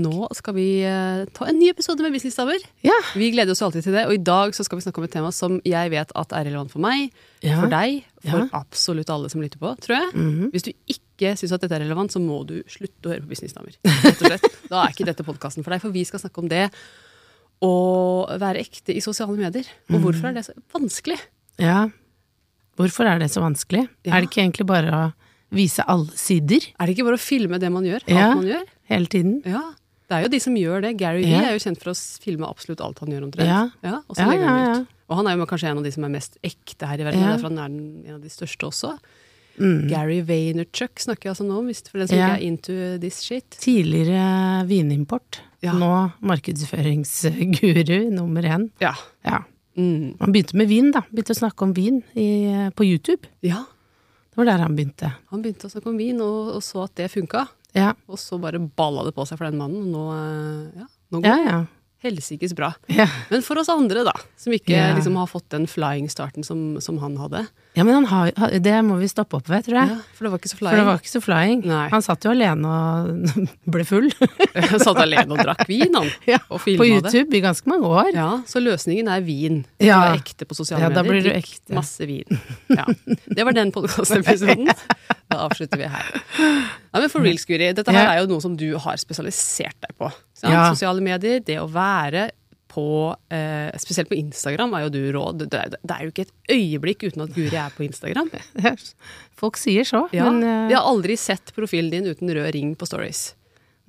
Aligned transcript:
Nå 0.00 0.28
skal 0.34 0.54
vi 0.54 0.66
eh, 0.86 1.24
ta 1.34 1.44
en 1.50 1.58
ny 1.58 1.68
episode 1.70 2.00
med 2.00 2.12
Businessdamer. 2.12 2.58
Ja. 2.82 2.94
Vi 3.14 3.30
gleder 3.34 3.50
oss 3.52 3.62
alltid 3.62 3.82
til 3.84 3.92
det, 3.92 4.06
og 4.06 4.14
i 4.14 4.22
dag 4.22 4.52
så 4.56 4.64
skal 4.64 4.78
vi 4.78 4.82
snakke 4.86 4.98
om 4.98 5.04
et 5.04 5.12
tema 5.12 5.32
som 5.32 5.60
jeg 5.64 5.90
vet 5.90 6.12
at 6.16 6.32
er 6.32 6.44
relevant 6.48 6.70
for 6.70 6.80
meg, 6.80 7.10
Ja. 7.42 7.60
for 7.60 7.68
deg, 7.68 8.04
for 8.22 8.38
Ja. 8.38 8.48
absolutt 8.62 9.10
alle 9.10 9.28
som 9.30 9.40
lytter 9.42 9.58
på, 9.58 9.74
tror 9.80 9.96
jeg. 9.98 10.12
Mhm. 10.14 10.50
Hvis 10.52 10.62
du 10.62 10.72
ikke 10.88 11.36
syns 11.36 11.52
at 11.52 11.60
dette 11.60 11.72
er 11.74 11.84
relevant, 11.84 12.10
så 12.10 12.20
må 12.20 12.46
du 12.46 12.62
slutte 12.64 13.06
å 13.06 13.12
høre 13.12 13.22
på 13.22 13.28
Businessdamer. 13.34 13.76
Da 14.68 14.84
er 14.86 14.92
ikke 14.92 15.04
dette 15.06 15.24
podkasten 15.24 15.62
for 15.64 15.70
deg, 15.70 15.80
for 15.80 15.90
vi 15.90 16.04
skal 16.04 16.20
snakke 16.20 16.38
om 16.38 16.48
det 16.48 16.70
å 17.62 18.26
være 18.40 18.60
ekte 18.64 18.94
i 18.96 19.00
sosiale 19.00 19.36
medier. 19.38 19.66
Og 19.90 20.00
Mhm. 20.00 20.02
hvorfor 20.04 20.28
er 20.28 20.32
det 20.34 20.44
så 20.46 20.54
vanskelig? 20.74 21.18
ja. 21.58 21.88
Hvorfor 22.78 23.04
er 23.04 23.18
det 23.18 23.28
så 23.30 23.42
vanskelig? 23.42 23.86
Ja. 24.02 24.16
Er 24.16 24.20
det 24.22 24.30
ikke 24.30 24.42
egentlig 24.48 24.66
bare 24.66 24.90
å 24.90 25.12
vise 25.52 25.84
alle 25.86 26.08
sider 26.16 26.56
Er 26.80 26.86
det 26.86 26.96
ikke 26.96 27.04
bare 27.04 27.18
å 27.18 27.20
filme 27.20 27.60
det 27.60 27.70
man 27.70 27.84
gjør? 27.84 28.00
Alt 28.00 28.08
Ja. 28.08 28.34
man 28.34 28.44
gjør? 28.46 28.64
hele 28.88 29.06
tiden? 29.06 29.42
Ja. 29.44 29.74
Det 30.12 30.18
er 30.18 30.26
jo 30.26 30.32
de 30.36 30.40
som 30.44 30.56
gjør 30.60 30.82
det. 30.84 30.92
Gary 31.00 31.22
Vee 31.24 31.32
Ja. 31.32 31.46
er 31.48 31.56
jo 31.56 31.62
kjent 31.64 31.80
for 31.80 31.92
å 31.94 31.96
filme 32.22 32.44
absolutt 32.48 32.82
alt 32.84 33.00
han 33.00 33.08
gjør 33.14 33.24
omtrent. 33.30 33.48
Ja. 33.82 33.96
og 34.08 34.14
så 34.16 34.22
Ja, 34.26 34.28
legger 34.28 34.48
han 34.50 34.60
ja, 34.66 34.76
ut. 34.82 34.86
Og 35.08 35.16
han 35.18 35.26
er 35.28 35.36
jo 35.40 35.46
kanskje 35.48 35.68
en 35.72 35.78
av 35.80 35.84
de 35.84 35.92
som 35.92 36.04
er 36.04 36.12
mest 36.12 36.36
ekte 36.44 36.86
her 36.88 37.00
i 37.00 37.04
verden. 37.08 37.20
Ja. 37.24 37.32
Derfor 37.36 37.48
han 37.50 37.58
er 37.58 37.72
en 38.10 38.14
av 38.16 38.22
de 38.22 38.28
største 38.32 38.68
også. 38.68 38.98
Mm. 39.60 39.88
Gary 39.90 40.20
Vaynerchuk 40.24 40.96
snakker 41.04 41.28
jeg 41.28 41.32
altså 41.34 41.44
nå 41.44 41.58
om, 41.60 41.66
for 41.74 41.98
den 42.00 42.08
som 42.08 42.16
Ja. 42.16 42.28
ikke 42.30 42.38
er 42.40 42.46
into 42.46 42.98
this 43.00 43.20
shit. 43.22 43.50
Tidligere 43.60 44.64
vinimport. 44.68 45.40
Ja. 45.62 45.72
Nå 45.76 46.12
markedsføringsguru 46.82 48.10
nummer 48.12 48.42
én. 48.42 48.70
Ja. 48.80 48.94
Ja. 49.24 49.42
Mm. 49.76 50.16
Han 50.20 50.32
begynte 50.32 50.56
med 50.56 50.68
vin, 50.68 50.90
da. 50.92 51.02
Begynte 51.12 51.32
å 51.34 51.38
snakke 51.38 51.62
om 51.64 51.72
vin 51.76 52.02
i, 52.14 52.70
på 52.76 52.84
YouTube. 52.84 53.26
ja. 53.42 53.64
Det 54.32 54.38
var 54.40 54.46
der 54.48 54.62
han 54.64 54.74
begynte. 54.74 55.10
Han 55.28 55.42
begynte 55.42 55.66
å 55.68 55.70
snakke 55.70 55.90
om 55.90 55.98
vin, 56.00 56.18
og, 56.24 56.54
og 56.56 56.62
så 56.64 56.84
at 56.86 56.94
det 56.96 57.10
funka. 57.12 57.42
Ja, 57.76 57.92
Og 58.08 58.18
så 58.20 58.36
bare 58.40 58.60
balla 58.60 59.04
det 59.06 59.14
på 59.16 59.24
seg 59.28 59.38
for 59.40 59.48
den 59.48 59.60
mannen, 59.60 59.86
nå, 59.92 60.02
eh, 60.12 60.82
ja, 60.82 60.88
nå 61.12 61.22
går 61.22 61.30
ja. 61.30 61.36
det 61.38 61.46
ja. 61.48 61.60
Helsikes 62.02 62.52
bra. 62.58 62.72
ja. 62.90 63.06
Men 63.30 63.42
for 63.46 63.58
oss 63.62 63.68
andre, 63.72 64.02
da, 64.04 64.12
som 64.36 64.52
ikke 64.52 64.74
Ja. 64.74 64.92
liksom 64.96 65.14
har 65.16 65.26
fått 65.30 65.48
den 65.54 65.66
flying-starten 65.70 66.44
som, 66.44 66.80
som 66.82 66.98
han 66.98 67.16
hadde. 67.16 67.44
ja 67.78 67.84
men 67.84 67.94
han 67.94 68.06
har, 68.10 68.32
det 68.58 68.74
må 68.84 68.98
vi 69.00 69.06
stoppe 69.08 69.36
opp 69.38 69.48
ved, 69.48 69.64
tror 69.64 69.78
jeg. 69.80 69.88
Ja, 69.94 69.98
for 70.16 70.24
det 70.26 70.32
var 70.32 70.38
ikke 70.42 70.50
så 70.50 70.56
For 70.58 70.64
flying. 70.66 70.76
det 70.80 70.86
var 70.88 70.98
ikke 71.00 71.12
så 71.14 71.22
flying. 71.22 71.62
Nei. 71.70 71.88
Han 71.94 72.02
satt 72.02 72.24
jo 72.26 72.30
alene 72.34 72.66
og 72.66 73.48
ble 73.76 73.84
full 73.88 74.10
han 74.18 74.82
satt 74.86 74.98
alene 75.02 75.30
og 75.36 75.42
drakk 75.44 75.62
vin, 75.70 75.94
han. 75.94 76.10
Og 76.50 76.58
på 76.58 76.62
filma 76.66 76.88
det. 76.88 77.14
YouTube 77.14 77.38
i 77.38 77.42
ganske 77.46 77.70
mange 77.70 77.86
år. 77.88 78.10
Ja, 78.14 78.28
Så 78.46 78.60
løsningen 78.62 79.08
er 79.08 79.20
vin. 79.24 79.62
Ja. 79.78 80.00
Du 80.02 80.18
er 80.18 80.20
ekte 80.22 80.44
på 80.50 80.58
sosiale 80.58 80.82
Ja, 80.82 80.90
da 80.92 81.02
blir 81.06 81.22
du 81.22 81.30
ekte. 81.32 81.72
Masse 81.78 82.06
vin. 82.10 82.40
Ja. 82.68 82.84
Det 83.30 83.44
var 83.46 83.52
den 83.56 83.70
podkastepisoden. 83.72 84.68
Da 85.32 85.46
avslutter 85.46 85.78
vi 85.80 85.86
her. 85.88 86.08
Ja, 86.92 87.00
men 87.00 87.08
for 87.08 87.24
real, 87.24 87.38
Skuri, 87.40 87.70
dette 87.72 87.88
her 87.94 88.10
er 88.10 88.18
jo 88.20 88.26
noe 88.34 88.42
som 88.44 88.52
du 88.60 88.66
har 88.76 88.98
spesialisert 89.00 89.78
deg 89.80 89.94
på. 89.96 90.10
Ja. 90.42 90.68
Sosiale 90.72 91.02
medier, 91.04 91.42
det 91.44 91.58
å 91.62 91.68
være 91.70 92.30
på 92.72 93.12
eh, 93.28 93.68
Spesielt 93.80 94.08
på 94.08 94.16
Instagram 94.16 94.72
er 94.78 94.86
jo 94.86 94.92
du 94.94 95.02
rå. 95.12 95.26
Det, 95.36 95.50
er- 95.52 95.74
det 95.76 95.92
er 95.92 96.06
jo 96.06 96.12
ikke 96.12 96.24
et 96.24 96.54
øyeblikk 96.54 97.04
uten 97.04 97.26
at 97.26 97.34
Guri 97.36 97.58
er 97.60 97.74
på 97.76 97.84
Instagram. 97.84 98.30
Folk 99.42 99.60
sier 99.60 99.84
så, 99.88 100.06
Ja. 100.16 100.30
men 100.30 100.40
uh... 100.40 100.70
Jeg 100.72 100.78
har 100.78 100.88
aldri 100.88 101.18
sett 101.20 101.52
profilen 101.56 101.92
din 101.92 102.08
uten 102.08 102.32
rød 102.32 102.48
ring 102.56 102.72
på 102.78 102.88
stories. 102.88 103.34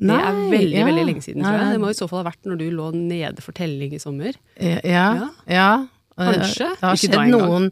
Det 0.03 0.17
er 0.17 0.35
veldig 0.51 0.79
ja. 0.81 0.85
veldig 0.89 1.05
lenge 1.07 1.23
siden, 1.23 1.45
tror 1.45 1.61
jeg. 1.61 1.71
Det 1.77 1.79
må 1.79 1.93
i 1.93 1.95
så 1.95 2.09
fall 2.09 2.23
ha 2.23 2.27
vært 2.27 2.49
når 2.49 2.59
du 2.59 2.65
lå 2.75 2.89
nede 2.97 3.43
for 3.45 3.55
telling 3.55 3.93
i 3.95 4.01
sommer. 4.01 4.35
Ja, 4.57 4.79
ja. 4.83 5.29
Ja. 5.47 5.71
Kanskje. 6.17 6.73
Det 6.75 6.85
har 6.85 6.99
skjedd 6.99 7.31
noen 7.31 7.71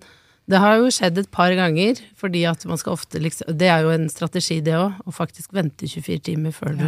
Det 0.50 0.60
har 0.64 0.80
jo 0.80 0.88
skjedd 0.94 1.20
et 1.22 1.30
par 1.34 1.52
ganger, 1.58 2.00
fordi 2.18 2.46
at 2.50 2.64
man 2.70 2.80
skal 2.82 2.96
ofte 2.96 3.20
liksom 3.22 3.52
Det 3.60 3.68
er 3.70 3.84
jo 3.86 3.92
en 3.94 4.08
strategi, 4.10 4.62
det 4.66 4.74
òg, 4.80 4.98
å 5.06 5.14
faktisk 5.14 5.54
vente 5.54 5.90
24 5.92 6.24
timer 6.32 6.56
før 6.56 6.78
du 6.80 6.88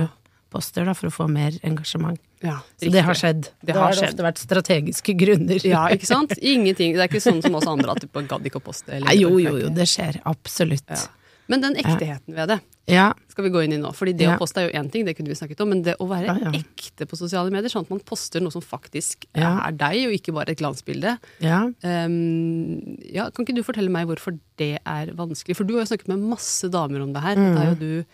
poster, 0.54 0.86
da, 0.88 0.94
for 0.98 1.10
å 1.10 1.14
få 1.16 1.28
mer 1.32 1.58
engasjement. 1.66 2.20
Ja, 2.44 2.60
Så 2.80 2.92
det 2.94 3.04
har 3.08 3.18
skjedd. 3.18 3.50
Det 3.64 3.74
Da 3.74 3.80
har 3.80 3.88
har 3.88 3.96
det 3.96 4.00
skjedd. 4.04 4.14
ofte 4.14 4.28
vært 4.30 4.44
strategiske 4.46 5.18
grunner. 5.20 5.60
Ja, 5.74 5.88
ikke 5.96 6.08
sant? 6.10 6.38
Ingenting. 6.54 6.94
Det 6.96 7.02
er 7.08 7.12
ikke 7.12 7.24
sånn 7.24 7.42
som 7.44 7.56
oss 7.60 7.68
andre 7.70 7.92
at 7.98 8.04
du 8.06 8.08
gadd 8.14 8.46
ikke 8.48 8.62
å 8.62 8.68
poste. 8.70 8.94
eller- 8.94 9.10
Nei, 9.10 9.18
jo, 9.24 9.36
jo, 9.42 9.58
jo, 9.66 9.70
det 9.74 9.90
skjer. 9.92 10.22
Absolutt. 10.30 10.88
Ja. 10.90 11.04
Men 11.52 11.60
den 11.60 11.74
ekteheten 11.76 12.32
ved 12.38 12.48
det 12.54 12.62
Ja. 12.88 13.10
skal 13.28 13.44
vi 13.44 13.50
gå 13.52 13.62
inn 13.66 13.74
i 13.76 13.78
nå. 13.78 13.90
Fordi 13.96 14.14
det 14.16 14.30
å 14.32 14.38
poste 14.40 14.62
er 14.62 14.70
jo 14.70 14.80
én 14.80 14.88
ting, 14.92 15.04
det 15.06 15.16
kunne 15.18 15.28
vi 15.28 15.36
snakket 15.36 15.60
om, 15.64 15.70
men 15.74 15.82
det 15.84 15.98
å 16.00 16.08
være 16.08 16.36
ekte 16.56 17.04
på 17.08 17.18
sosiale 17.20 17.52
medier, 17.52 17.68
sånn 17.72 17.84
at 17.84 17.90
man 17.92 18.00
poster 18.00 18.40
noe 18.44 18.52
som 18.52 18.64
faktisk 18.64 19.26
er 19.36 19.72
deg, 19.76 20.06
og 20.08 20.16
ikke 20.16 20.34
bare 20.36 20.52
et 20.56 20.60
glansbilde. 20.64 21.18
ja. 21.44 21.60
Um, 21.84 22.98
ja, 23.12 23.30
kan 23.32 23.44
ikke 23.46 23.56
du 23.56 23.64
fortelle 23.64 23.92
meg 23.92 24.08
hvorfor 24.08 24.38
det 24.60 24.80
er 24.86 25.12
vanskelig? 25.18 25.56
For 25.60 25.68
du 25.68 25.76
har 25.78 25.84
jo 25.86 25.92
snakket 25.96 26.12
med 26.14 26.24
masse 26.32 26.70
damer 26.72 27.04
om 27.04 27.12
det 27.16 27.22
her. 27.24 27.36
Mm. 27.40 27.56
Det 27.56 27.62
er 27.64 27.70
jo 27.72 27.80
du 27.80 28.06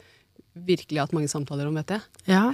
virkelig 0.54 1.02
hatt 1.02 1.16
mange 1.16 1.32
samtaler 1.32 1.70
om, 1.70 1.80
vet 1.80 1.98
jeg. 1.98 2.06
ja. 2.30 2.50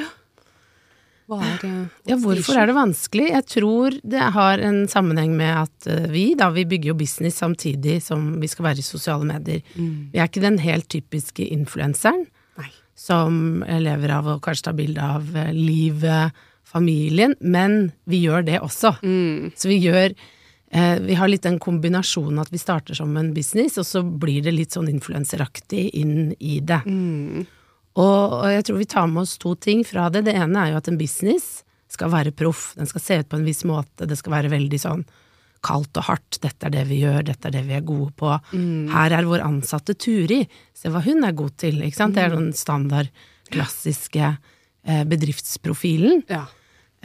Er 1.25 1.57
det, 1.57 1.69
Ja, 2.05 2.19
hvorfor 2.21 2.53
er 2.53 2.67
det 2.69 2.75
vanskelig? 2.77 3.31
Jeg 3.31 3.45
tror 3.49 3.95
det 4.05 4.25
har 4.35 4.61
en 4.61 4.83
sammenheng 4.85 5.31
med 5.33 5.55
at 5.63 5.87
eh, 5.89 6.05
vi, 6.13 6.35
da, 6.37 6.51
vi 6.53 6.67
bygger 6.69 6.91
jo 6.91 6.99
business 6.99 7.39
samtidig 7.41 7.95
som 8.05 8.35
vi 8.37 8.45
skal 8.51 8.67
være 8.67 8.83
i 8.83 8.85
sosiale 8.85 9.25
medier. 9.25 9.63
Mm. 9.73 10.11
Vi 10.13 10.21
er 10.21 10.29
ikke 10.29 10.43
den 10.43 10.59
helt 10.61 10.85
typiske 10.93 11.47
influenseren 11.49 12.27
som 12.95 13.59
lever 13.67 14.13
av 14.15 14.27
å 14.31 14.37
kanskje 14.43 14.69
ta 14.69 14.73
bilde 14.75 15.03
av 15.03 15.35
eh, 15.35 15.51
livet, 15.53 16.45
familien, 16.65 17.35
men 17.39 17.91
vi 18.09 18.23
gjør 18.23 18.47
det 18.47 18.61
også. 18.63 18.95
Mm. 19.03 19.51
Så 19.55 19.69
vi 19.69 19.77
gjør 19.83 20.07
eh, 20.15 20.95
Vi 21.03 21.17
har 21.19 21.29
litt 21.29 21.45
den 21.45 21.59
kombinasjonen 21.61 22.39
at 22.41 22.51
vi 22.51 22.61
starter 22.61 22.97
som 22.97 23.11
en 23.19 23.33
business, 23.35 23.77
og 23.77 23.87
så 23.87 24.01
blir 24.03 24.41
det 24.45 24.55
litt 24.55 24.75
sånn 24.75 24.89
influenseraktig 24.91 25.89
inn 25.99 26.33
i 26.39 26.59
det. 26.63 26.81
Mm. 26.87 27.45
Og, 27.95 28.33
og 28.41 28.47
jeg 28.51 28.65
tror 28.67 28.81
vi 28.81 28.89
tar 28.91 29.07
med 29.07 29.23
oss 29.23 29.37
to 29.41 29.53
ting 29.55 29.85
fra 29.87 30.09
det. 30.11 30.25
Det 30.27 30.35
ene 30.35 30.65
er 30.65 30.73
jo 30.73 30.81
at 30.81 30.89
en 30.91 30.99
business 30.99 31.63
skal 31.91 32.11
være 32.11 32.33
proff. 32.35 32.73
Den 32.75 32.89
skal 32.89 33.03
se 33.03 33.19
ut 33.21 33.29
på 33.31 33.39
en 33.39 33.47
viss 33.47 33.63
måte. 33.67 34.07
Det 34.09 34.17
skal 34.19 34.35
være 34.35 34.51
veldig 34.51 34.81
sånn 34.81 35.05
kaldt 35.65 35.97
og 35.99 36.09
hardt. 36.09 36.39
Dette 36.43 36.67
er 36.67 36.73
det 36.75 36.83
vi 36.89 36.99
gjør, 37.01 37.23
dette 37.25 37.49
er 37.49 37.55
det 37.57 37.63
vi 37.69 37.77
er 37.77 37.85
gode 37.85 38.11
på. 38.19 38.33
Her 38.91 39.15
er 39.17 39.29
vår 39.29 39.45
ansatte 39.45 39.95
Turi. 39.97 40.43
Se 40.75 40.91
hva 40.93 41.01
hun 41.05 41.25
er 41.25 41.37
god 41.37 41.55
til. 41.61 41.81
Ikke 41.85 42.01
sant? 42.01 42.17
Det 42.17 42.25
er 42.25 42.35
den 42.35 42.51
standard, 42.57 43.09
klassiske 43.53 44.35
eh, 44.35 45.03
bedriftsprofilen. 45.09 46.25
Ja. 46.29 46.45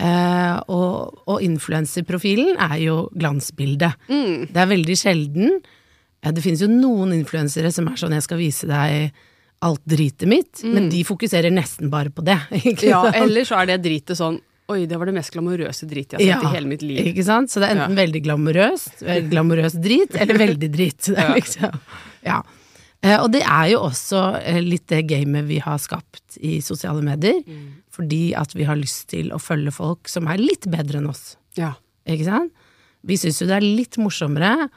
Eh, 0.00 0.56
og 0.72 1.26
og 1.28 1.42
influenserprofilen 1.44 2.56
er 2.56 2.78
jo 2.82 3.02
glansbildet. 3.14 4.08
Det 4.08 4.62
er 4.62 4.70
veldig 4.70 4.96
sjelden. 4.98 5.60
Eh, 6.22 6.32
det 6.32 6.44
finnes 6.44 6.64
jo 6.64 6.70
noen 6.72 7.14
influensere 7.16 7.72
som 7.72 7.88
er 7.88 8.00
sånn 8.00 8.16
'jeg 8.16 8.26
skal 8.28 8.40
vise 8.40 8.66
deg 8.66 9.12
alt 9.62 9.82
dritet 9.84 10.28
mitt', 10.28 10.62
men 10.64 10.88
de 10.88 11.02
fokuserer 11.04 11.50
nesten 11.52 11.90
bare 11.92 12.10
på 12.10 12.24
det. 12.24 12.38
Ja, 12.82 13.02
eller 13.12 13.44
så 13.44 13.58
er 13.60 13.66
det 13.66 13.82
dritet 13.84 14.16
sånn 14.16 14.40
Oi, 14.70 14.84
det 14.86 14.94
var 15.00 15.06
det 15.10 15.14
mest 15.16 15.32
glamorøse 15.34 15.82
dritet 15.90 16.20
jeg 16.22 16.30
har 16.30 16.44
sett 16.44 16.52
i 16.52 16.54
hele 16.54 16.68
mitt 16.70 16.82
liv. 16.86 17.00
Ikke 17.10 17.24
sant? 17.26 17.50
Så 17.50 17.58
det 17.58 17.72
er 17.72 17.74
enten 17.74 17.96
veldig 17.98 18.20
glamorøst, 18.22 19.00
glamorøs 19.26 19.74
drit, 19.82 20.14
eller 20.14 20.38
veldig 20.46 20.68
drit. 20.70 21.08
Det 21.10 21.16
er 21.18 21.26
Ja. 21.26 21.34
liksom, 21.34 21.80
ja. 22.22 22.36
Eh, 23.02 23.16
Og 23.18 23.32
det 23.32 23.40
er 23.42 23.66
jo 23.72 23.80
også 23.88 24.20
eh, 24.38 24.60
litt 24.62 24.86
det 24.86 25.08
gamet 25.10 25.48
vi 25.48 25.58
har 25.58 25.76
skapt 25.82 26.38
i 26.38 26.60
sosiale 26.62 27.02
medier, 27.02 27.42
Mm. 27.42 27.82
fordi 27.90 28.32
at 28.38 28.54
vi 28.54 28.62
har 28.62 28.76
lyst 28.78 29.08
til 29.10 29.32
å 29.34 29.40
følge 29.42 29.72
folk 29.74 30.06
som 30.08 30.28
er 30.30 30.38
litt 30.38 30.70
bedre 30.70 30.98
enn 31.02 31.08
oss. 31.10 31.34
Ja. 31.58 31.72
Ikke 32.06 32.24
sant? 32.30 32.52
Vi 33.02 33.16
syns 33.18 33.40
jo 33.42 33.48
det 33.50 33.56
er 33.58 33.66
litt 33.66 33.98
morsommere 33.98 34.68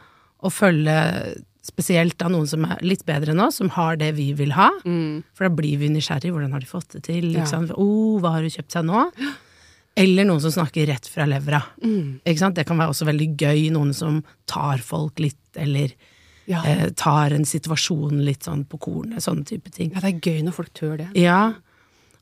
å 0.41 0.50
følge 0.50 1.38
spesielt 1.63 2.19
av 2.25 2.33
noen 2.33 2.48
som 2.50 2.65
er 2.68 2.81
litt 2.83 3.06
bedre 3.07 3.31
enn 3.31 3.39
oss, 3.45 3.62
som 3.62 3.69
har 3.77 3.95
det 4.00 4.12
vi 4.18 4.31
vil 4.36 4.51
ha. 4.57 4.69
For 4.83 5.48
da 5.48 5.51
blir 5.56 5.80
vi 5.80 5.89
nysgjerrig. 5.94 6.33
Hvordan 6.36 6.51
har 6.51 6.63
de 6.63 6.68
fått 6.69 6.98
det 6.98 7.06
til? 7.07 7.30
Mm. 7.31 7.39
Ja. 7.39 7.62
Oh, 7.80 8.18
hva 8.19 8.36
har 8.36 8.44
du 8.44 8.51
kjøpt 8.51 8.75
seg 8.75 8.88
nå? 8.89 9.06
Eller 9.95 10.25
noen 10.27 10.42
som 10.44 10.51
snakker 10.51 10.88
rett 10.89 11.07
fra 11.07 11.27
levra. 11.30 11.62
Mm. 11.83 12.19
Det 12.25 12.65
kan 12.65 12.80
være 12.81 12.92
også 12.92 13.07
veldig 13.07 13.30
gøy. 13.39 13.68
Noen 13.75 13.94
som 13.95 14.24
tar 14.50 14.83
folk 14.83 15.21
litt, 15.24 15.39
eller 15.56 15.94
Ja. 16.45 16.62
eh, 16.65 16.89
tar 16.89 17.31
en 17.31 17.45
situasjon 17.45 18.25
litt 18.25 18.44
sånn 18.44 18.65
på 18.68 18.77
kornet. 18.77 19.21
Sånne 19.24 19.45
type 19.48 19.71
ting. 19.71 19.94
ja, 19.94 20.01
det 20.01 20.15
er 20.15 20.19
gøy 20.19 20.44
når 20.44 20.51
folk 20.54 20.74
tør 20.74 20.98
det. 20.98 21.10
Ja, 21.15 21.54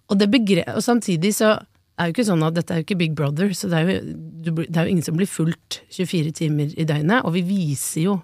og, 0.10 0.20
det 0.20 0.30
begre 0.30 0.68
og 0.76 0.84
samtidig 0.84 1.34
så 1.34 1.56
er 1.98 2.10
jo 2.10 2.14
ikke 2.14 2.28
sånn 2.28 2.44
at 2.46 2.54
dette 2.54 2.72
er 2.74 2.82
jo 2.82 2.86
ikke 2.86 2.98
Big 2.98 3.16
Brother, 3.16 3.50
så 3.50 3.70
det 3.70 3.78
er 3.80 3.88
jo, 3.90 4.14
du, 4.44 4.52
det 4.68 4.78
er 4.78 4.86
jo 4.86 4.92
ingen 4.92 5.04
som 5.06 5.16
blir 5.18 5.26
fulgt 5.30 5.82
24 5.90 6.32
timer 6.38 6.74
i 6.78 6.86
døgnet, 6.86 7.24
og 7.26 7.34
vi 7.34 7.42
viser 7.42 8.02
jo 8.04 8.22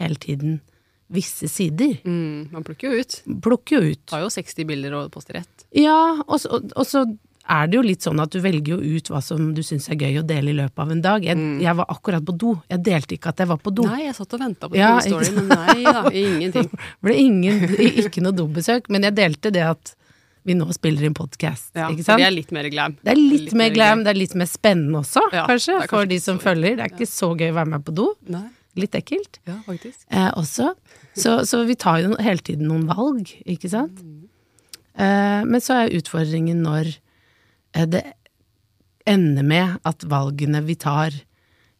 hele 0.00 0.18
tiden 0.22 0.60
visse 1.12 1.48
sider. 1.48 2.00
Mm, 2.04 2.48
man 2.52 2.64
plukker 2.66 2.90
jo 2.90 3.04
ut. 3.04 3.20
Plukker 3.42 3.78
jo 3.78 3.94
ut. 3.94 4.10
Har 4.10 4.24
jo 4.24 4.32
60 4.32 4.66
bilder 4.66 4.96
og 4.98 5.12
poster 5.14 5.38
ett. 5.42 5.66
Ja, 5.76 6.18
og 6.26 6.40
så, 6.42 6.58
og 6.58 6.86
så 6.88 7.04
er 7.46 7.68
det 7.70 7.78
jo 7.78 7.82
litt 7.86 8.02
sånn 8.02 8.18
at 8.22 8.32
du 8.34 8.40
velger 8.42 8.74
jo 8.74 8.96
ut 8.96 9.10
hva 9.12 9.20
som 9.22 9.52
du 9.54 9.62
syns 9.62 9.86
er 9.92 10.00
gøy 10.00 10.18
å 10.20 10.24
dele 10.26 10.50
i 10.50 10.56
løpet 10.56 10.82
av 10.82 10.90
en 10.90 11.02
dag. 11.04 11.26
Jeg, 11.26 11.38
jeg 11.62 11.78
var 11.78 11.92
akkurat 11.94 12.24
på 12.26 12.34
do. 12.34 12.56
Jeg 12.72 12.82
delte 12.88 13.16
ikke 13.16 13.30
at 13.30 13.42
jeg 13.44 13.50
var 13.52 13.60
på 13.62 13.72
do. 13.76 13.86
Nei, 13.86 14.06
jeg 14.08 14.16
satt 14.18 14.34
og 14.34 14.42
venta 14.42 14.70
på 14.70 14.78
Ja, 14.78 14.96
story, 15.04 15.30
men 15.36 15.52
nei 15.52 15.84
da, 15.86 16.02
ingenting. 16.10 16.72
Ble 17.06 17.20
ingen, 17.22 17.62
ikke 18.02 18.24
noe 18.24 18.34
dobesøk, 18.34 18.90
men 18.90 19.06
jeg 19.06 19.18
delte 19.20 19.54
det 19.54 19.62
at 19.68 19.94
vi 20.46 20.54
nå 20.54 20.66
spiller 20.74 21.08
inn 21.08 21.14
podkast. 21.14 21.72
Ja, 21.74 21.88
ikke 21.90 22.06
sant? 22.06 22.22
det 22.22 22.26
er 22.28 22.34
litt 22.34 22.52
mer 22.54 22.68
glam. 22.70 22.98
Det 23.02 23.14
er 23.14 23.18
litt, 23.18 23.54
mer 23.58 23.72
glam, 23.74 24.02
glam, 24.02 24.04
det 24.06 24.12
er 24.12 24.20
litt 24.20 24.36
mer 24.38 24.50
spennende 24.50 25.00
også, 25.02 25.24
Ja, 25.34 25.46
kanskje, 25.50 25.80
kanskje 25.80 25.94
for 25.94 26.10
de 26.12 26.20
som 26.22 26.38
følger. 26.42 26.78
Det 26.78 26.86
er 26.86 26.94
ikke 26.94 27.10
så 27.10 27.32
gøy 27.34 27.50
å 27.50 27.56
være 27.56 27.72
med 27.72 27.86
på 27.86 27.94
do. 27.94 28.12
Nei, 28.30 28.46
Litt 28.76 28.96
ekkelt. 28.98 29.40
ja, 29.48 29.58
faktisk. 29.66 30.04
Eh, 30.10 30.28
også. 30.36 30.74
Så, 31.16 31.38
så 31.48 31.62
vi 31.64 31.78
tar 31.80 32.02
jo 32.04 32.16
hele 32.20 32.44
tiden 32.44 32.68
noen 32.68 32.86
valg, 32.90 33.32
ikke 33.48 33.70
sant? 33.72 34.02
Eh, 34.96 35.42
men 35.48 35.62
så 35.64 35.82
er 35.82 35.96
utfordringen 35.96 36.62
når 36.64 36.92
eh, 37.76 37.86
det 37.88 38.04
ender 39.08 39.46
med 39.46 39.78
at 39.86 40.04
valgene 40.08 40.62
vi 40.66 40.76
tar, 40.80 41.14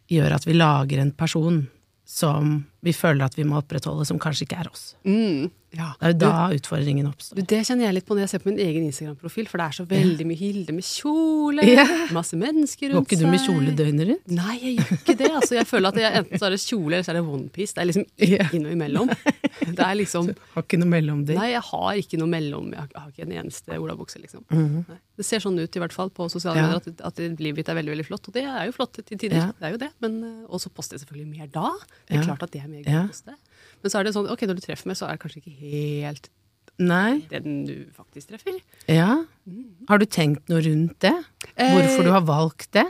gjør 0.08 0.36
at 0.36 0.46
vi 0.46 0.54
lager 0.56 1.02
en 1.02 1.12
person 1.16 1.64
som 2.06 2.60
vi 2.86 2.94
føler 2.94 3.26
at 3.26 3.34
vi 3.34 3.44
må 3.44 3.58
opprettholde, 3.58 4.06
som 4.06 4.20
kanskje 4.22 4.46
ikke 4.46 4.60
er 4.62 4.68
oss. 4.70 4.92
Mm, 5.02 5.50
ja. 5.74 5.88
Det 5.98 6.06
er 6.06 6.12
jo 6.12 6.18
da 6.20 6.32
utfordringen 6.56 7.08
oppstår. 7.08 7.36
Du, 7.36 7.42
det 7.50 7.58
kjenner 7.66 7.88
jeg 7.88 7.96
litt 7.98 8.06
på 8.06 8.14
når 8.14 8.24
jeg 8.24 8.32
ser 8.34 8.42
på 8.44 8.50
min 8.50 8.60
egen 8.62 8.86
Instagram-profil, 8.86 9.48
for 9.50 9.60
det 9.60 9.66
er 9.66 9.76
så 9.76 9.86
veldig 9.90 10.26
mye 10.28 10.38
Hilde 10.40 10.74
med 10.76 10.86
kjole, 10.86 11.64
Ja. 11.66 11.86
masse 12.14 12.38
mennesker 12.38 12.92
rundt 12.92 12.96
Går 12.96 13.00
rundt 13.00 13.12
ikke 13.12 13.24
du 13.24 13.30
med 13.32 13.42
kjole 13.42 13.74
døgnet 13.76 14.10
rundt? 14.12 14.30
Nei, 14.36 14.56
jeg 14.62 14.76
gjør 14.78 14.92
ikke 15.00 15.16
det. 15.22 15.30
Altså, 15.40 15.54
jeg 15.58 15.66
føler 15.66 15.88
at 15.88 16.00
jeg, 16.00 16.22
enten 16.22 16.40
så 16.40 16.48
er 16.48 16.54
det 16.54 16.60
kjole, 16.62 16.92
eller 16.92 17.06
så 17.06 17.12
er 17.12 17.18
det 17.18 17.24
onepiece. 17.36 17.74
Det 17.76 17.82
er 17.82 17.90
liksom 17.90 18.06
ikke 18.28 18.62
noe 18.62 18.76
imellom. 18.76 19.12
Det 19.66 19.82
er 19.82 19.98
liksom 19.98 20.30
Har 20.54 20.62
ikke 20.66 20.78
noe 20.80 20.92
mellomting. 20.92 21.38
Nei, 21.40 21.50
jeg 21.52 21.64
har 21.70 22.00
ikke 22.02 22.20
noe 22.20 22.30
mellom. 22.30 22.70
Jeg 22.72 22.80
har, 22.82 22.88
jeg 22.94 23.02
har 23.02 23.10
ikke 23.12 23.26
en 23.26 23.36
eneste 23.42 23.80
olabukse, 23.80 24.22
liksom. 24.22 24.44
Mm 24.50 24.66
-hmm. 24.68 24.98
Det 25.16 25.24
ser 25.24 25.40
sånn 25.40 25.58
ut, 25.58 25.76
i 25.76 25.80
hvert 25.80 25.92
fall 25.92 26.10
på 26.10 26.28
sosiale 26.30 26.56
Ja. 26.56 26.66
medier, 26.66 26.94
at, 27.00 27.00
at 27.00 27.40
livet 27.40 27.56
ditt 27.56 27.68
er 27.68 27.74
veldig 27.74 27.92
veldig 27.96 28.06
flott. 28.06 28.28
Og 28.28 28.34
det 28.34 28.44
er 28.44 28.66
jo 28.66 28.72
flott 28.72 28.92
til 28.92 29.18
tider. 29.18 29.36
Ja. 29.36 29.46
Det 29.58 29.66
er 29.66 29.70
jo 29.70 29.80
det. 29.80 29.90
Men 30.00 30.22
uh, 30.24 30.54
også 30.54 30.68
poster 30.68 30.96
jeg 30.96 31.06
selvfølgelig 31.06 31.38
mer 31.38 31.46
da. 31.46 31.72
Det 32.08 32.18
er 32.18 32.22
klart 32.24 32.42
at 32.42 32.52
det 32.52 32.62
er 32.62 32.68
mer 32.68 32.82
gøy 32.82 33.04
å 33.04 33.06
poste. 33.08 33.34
Men 33.82 33.92
så 33.92 34.00
er 34.00 34.06
det 34.08 34.14
sånn, 34.16 34.28
ok, 34.32 34.46
når 34.48 34.58
du 34.58 34.64
treffer 34.64 34.90
meg, 34.90 34.96
så 34.98 35.06
er 35.08 35.16
det 35.16 35.22
kanskje 35.24 35.42
ikke 35.42 35.56
helt 35.60 36.30
Nei. 36.78 37.20
den 37.30 37.64
du 37.68 37.74
faktisk 37.96 38.32
treffer. 38.32 38.56
Ja. 38.92 39.24
Har 39.88 39.98
du 40.02 40.06
tenkt 40.06 40.48
noe 40.52 40.60
rundt 40.64 40.98
det? 41.04 41.14
Hvorfor 41.56 42.04
du 42.04 42.10
har 42.12 42.24
valgt 42.28 42.70
det? 42.76 42.86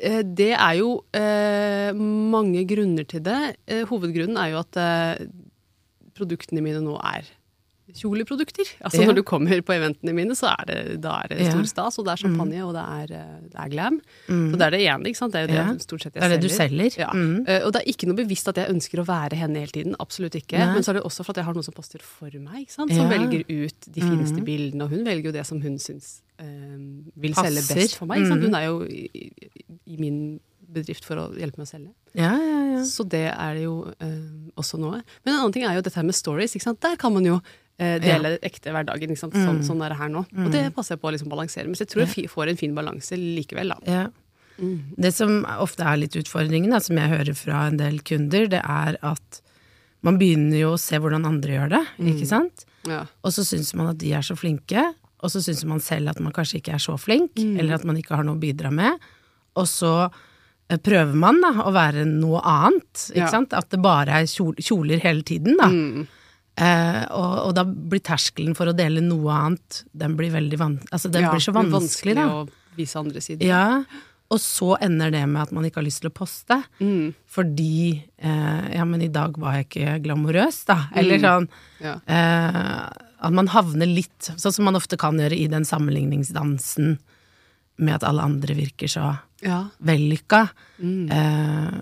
Eh, 0.00 0.22
Det 0.24 0.52
er 0.56 0.78
jo 0.78 0.94
eh, 1.12 1.92
mange 1.92 2.62
grunner 2.70 3.04
til 3.08 3.20
det. 3.26 3.56
Eh, 3.68 3.82
hovedgrunnen 3.90 4.38
er 4.40 4.54
jo 4.54 4.62
at 4.62 4.78
eh, 4.80 5.26
produktene 6.16 6.62
mine 6.64 6.80
nå 6.84 6.96
er 7.04 7.28
kjoleprodukter. 7.96 8.66
Altså 8.84 9.00
Ja. 9.02 9.06
Når 9.08 9.14
du 9.16 9.22
kommer 9.22 9.60
på 9.62 9.72
eventene 9.74 10.12
mine, 10.14 10.34
så 10.36 10.50
er 10.52 10.64
det, 10.66 11.00
da 11.00 11.22
er 11.24 11.28
det 11.28 11.46
stor 11.52 11.64
stas, 11.64 11.98
og 11.98 12.04
det 12.04 12.12
er 12.12 12.20
champagne, 12.24 12.60
og 12.66 12.74
det 12.76 12.82
er, 12.84 13.14
eh, 13.16 13.40
det 13.48 13.58
er 13.64 13.68
glam. 13.72 14.00
Så 14.28 14.56
det 14.58 14.66
er 14.66 14.70
det 14.76 14.80
ene, 14.84 15.04
ikke 15.08 15.16
sant. 15.16 15.32
Det 15.32 15.40
er 15.40 15.46
jo 15.46 15.52
det 15.54 15.58
Ja. 15.58 15.74
stort 15.78 16.02
sett 16.02 16.14
jeg 16.14 16.20
Det 16.22 16.30
er 16.30 16.36
det 16.36 16.42
du 16.42 16.48
selger. 16.54 16.98
Ja. 16.98 17.10
Mm. 17.12 17.46
Uh, 17.48 17.60
Og 17.66 17.72
det 17.72 17.82
er 17.82 17.86
ikke 17.92 18.06
noe 18.08 18.16
bevisst 18.16 18.48
at 18.48 18.56
jeg 18.56 18.68
ønsker 18.68 18.98
å 19.00 19.06
være 19.06 19.36
henne 19.36 19.56
hele 19.56 19.72
tiden. 19.72 19.94
Absolutt 19.98 20.34
ikke. 20.34 20.58
Nei. 20.58 20.74
Men 20.74 20.82
så 20.82 20.90
er 20.90 21.00
det 21.00 21.04
også 21.04 21.24
for 21.24 21.30
at 21.30 21.36
jeg 21.36 21.44
har 21.44 21.54
noen 21.54 21.64
som 21.64 21.74
poster 21.74 22.00
for 22.02 22.30
meg, 22.38 22.66
ikke 22.66 22.72
sant? 22.72 22.92
som 22.92 23.08
velger 23.08 23.44
ut 23.48 23.80
de 23.92 24.00
fineste 24.00 24.38
Mm. 24.40 24.44
bildene. 24.44 24.82
Og 24.84 24.90
hun 24.90 25.04
velger 25.04 25.24
jo 25.24 25.32
det 25.32 25.46
som 25.46 25.60
hun 25.60 25.78
syns 25.78 26.20
uh, 26.40 26.44
vil 27.16 27.32
Passer. 27.34 27.50
selge 27.50 27.74
best 27.74 27.96
for 27.96 28.06
meg. 28.06 28.18
Ikke 28.20 28.28
sant? 28.28 28.40
Mm. 28.42 28.46
Hun 28.46 28.54
er 28.54 28.64
jo 28.66 28.82
i, 28.84 29.10
i, 29.86 29.96
min 29.98 30.40
bedrift 30.70 31.04
for 31.04 31.16
å 31.16 31.32
hjelpe 31.34 31.56
meg 31.58 31.66
å 31.66 31.70
selge. 31.70 31.92
Ja, 32.14 32.36
ja, 32.36 32.76
ja. 32.76 32.82
Så 32.84 33.08
det 33.08 33.32
er 33.32 33.54
det 33.54 33.62
jo 33.64 33.88
eh, 34.00 34.52
også 34.56 34.78
noe. 34.78 35.02
Men 35.24 35.34
en 35.34 35.40
annen 35.40 35.52
ting 35.52 35.64
er 35.64 35.74
jo 35.74 35.80
dette 35.80 35.94
her 35.96 36.04
med 36.04 36.14
stories. 36.14 36.54
Ikke 36.54 36.62
sant? 36.62 36.80
Der 36.80 36.96
kan 36.96 37.12
man 37.14 37.24
jo 37.24 37.40
eh, 37.78 37.98
ja. 38.02 38.18
ekte 38.42 38.72
hverdagen. 38.74 39.16
Sånn, 39.16 39.32
Mm. 39.32 39.62
sånn 39.66 39.82
er 39.84 39.88
det 39.94 39.98
her 39.98 40.08
nå. 40.08 40.24
Og 40.44 40.50
det 40.52 40.74
passer 40.74 40.96
jeg 40.96 41.00
på 41.02 41.08
å 41.10 41.14
liksom 41.14 41.28
balansere. 41.32 41.64
Men 41.66 41.74
jeg 41.78 41.88
tror 41.88 42.06
jeg 42.06 42.28
får 42.30 42.48
en 42.50 42.56
fin 42.56 42.74
balanse 42.74 43.16
likevel, 43.18 43.68
da. 43.74 43.78
ja. 43.86 44.06
Mm. 44.58 44.96
Det 44.98 45.12
som 45.14 45.44
ofte 45.62 45.84
er 45.86 45.96
litt 46.00 46.16
utfordringen, 46.18 46.70
da, 46.74 46.80
som 46.82 46.96
jeg 46.98 47.08
hører 47.12 47.36
fra 47.38 47.66
en 47.68 47.76
del 47.78 48.00
kunder, 48.02 48.48
det 48.50 48.58
er 48.64 48.96
at 49.06 49.40
man 50.02 50.18
begynner 50.18 50.58
jo 50.58 50.72
å 50.74 50.78
se 50.82 50.98
hvordan 50.98 51.24
andre 51.26 51.52
gjør 51.54 51.70
det, 51.76 51.84
ikke 52.10 52.26
sant? 52.26 52.64
Ja. 52.86 53.04
Og 53.22 53.30
så 53.34 53.44
syns 53.46 53.70
man 53.78 53.92
at 53.92 53.98
de 54.02 54.10
er 54.18 54.22
så 54.26 54.34
flinke, 54.34 54.82
og 55.22 55.30
så 55.30 55.38
syns 55.42 55.64
man 55.64 55.78
selv 55.78 56.10
at 56.10 56.18
man 56.18 56.32
kanskje 56.34 56.58
ikke 56.58 56.74
er 56.74 56.82
så 56.82 56.96
flink, 56.98 57.38
eller 57.38 57.74
at 57.78 57.84
man 57.86 57.96
ikke 57.98 58.16
har 58.18 58.26
noe 58.26 58.34
å 58.34 58.42
bidra 58.42 58.70
med. 58.74 58.98
Og 59.58 59.66
så 59.70 59.92
eh, 60.70 60.78
prøver 60.78 61.14
man 61.14 61.40
da 61.42 61.52
å 61.62 61.70
være 61.74 62.04
noe 62.06 62.42
annet, 62.42 63.08
ikke 63.14 63.30
sant? 63.30 63.54
At 63.54 63.70
det 63.70 63.80
bare 63.82 64.22
er 64.22 64.26
kjoler 64.26 64.98
hele 65.06 65.22
tiden, 65.22 65.54
da. 65.58 65.70
Eh, 66.58 67.02
og, 67.14 67.32
og 67.46 67.54
da 67.54 67.62
blir 67.64 68.02
terskelen 68.02 68.56
for 68.58 68.66
å 68.70 68.74
dele 68.76 69.02
noe 69.04 69.30
annet, 69.30 69.84
den 69.94 70.16
blir 70.18 70.32
veldig 70.34 70.58
van 70.58 70.76
altså, 70.90 71.10
den 71.14 71.22
Ja, 71.22 71.30
blir 71.34 71.44
så 71.44 71.52
er 71.54 71.68
vanskelig, 71.70 72.14
da. 72.18 72.24
å 72.28 72.76
vise 72.78 72.98
andre 72.98 73.20
sider. 73.22 73.46
Ja, 73.46 73.64
og 74.28 74.40
så 74.44 74.74
ender 74.84 75.10
det 75.14 75.22
med 75.30 75.40
at 75.46 75.52
man 75.56 75.64
ikke 75.64 75.80
har 75.80 75.86
lyst 75.86 76.02
til 76.02 76.10
å 76.10 76.16
poste. 76.18 76.58
Mm. 76.82 77.14
Fordi 77.30 78.02
eh, 78.18 78.64
Ja, 78.74 78.84
men 78.84 79.00
i 79.06 79.08
dag 79.08 79.38
var 79.40 79.54
jeg 79.56 79.68
ikke 79.68 79.94
glamorøs, 80.04 80.64
da. 80.68 80.80
Eller 80.98 81.16
Mm. 81.18 81.24
sånn 81.28 81.48
Ja. 81.80 81.94
eh, 82.06 82.88
At 83.20 83.32
man 83.34 83.48
havner 83.48 83.86
litt 83.86 84.28
Sånn 84.36 84.52
som 84.52 84.64
man 84.68 84.76
ofte 84.76 84.96
kan 85.00 85.16
gjøre 85.18 85.34
i 85.38 85.46
den 85.48 85.64
sammenligningsdansen 85.64 86.98
med 87.78 87.94
at 87.94 88.04
alle 88.04 88.22
andre 88.26 88.54
virker 88.58 88.88
så 88.90 89.18
ja. 89.40 89.68
vellykka. 89.80 90.48
Mm. 90.82 91.10
Eh, 91.14 91.80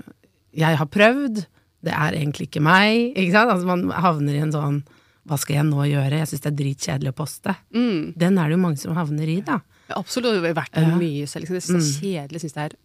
jeg 0.60 0.76
har 0.76 0.86
prøvd, 0.92 1.46
det 1.86 1.94
er 1.94 2.16
egentlig 2.18 2.48
ikke 2.50 2.62
meg. 2.66 3.12
Ikke 3.16 3.32
sant? 3.36 3.52
Altså 3.54 3.68
man 3.68 3.86
havner 3.94 4.36
i 4.38 4.42
en 4.44 4.54
sånn 4.54 4.82
Hva 5.26 5.36
skal 5.42 5.56
jeg 5.58 5.66
nå 5.66 5.82
gjøre? 5.90 6.20
Jeg 6.20 6.28
syns 6.30 6.42
det 6.44 6.50
er 6.52 6.58
dritkjedelig 6.60 7.10
å 7.10 7.16
poste. 7.18 7.54
Mm. 7.74 8.12
Den 8.14 8.36
er 8.38 8.46
det 8.50 8.54
jo 8.54 8.62
mange 8.62 8.78
som 8.78 8.94
havner 8.94 9.26
i, 9.32 9.40
da. 9.42 9.56
Ja, 9.88 9.96
Absolutt. 9.98 10.36
Det 10.42 10.52
har 10.52 10.58
vært 10.60 10.76
Ja. 10.78 10.92
mye 10.98 11.26
selv. 11.26 11.46
Liksom. 11.48 11.56
Jeg 11.58 11.64
syns 11.66 11.88
det 12.00 12.10
er 12.12 12.28
kjedelig. 12.28 12.42
Synes 12.44 12.54
det 12.54 12.62
er 12.66 12.76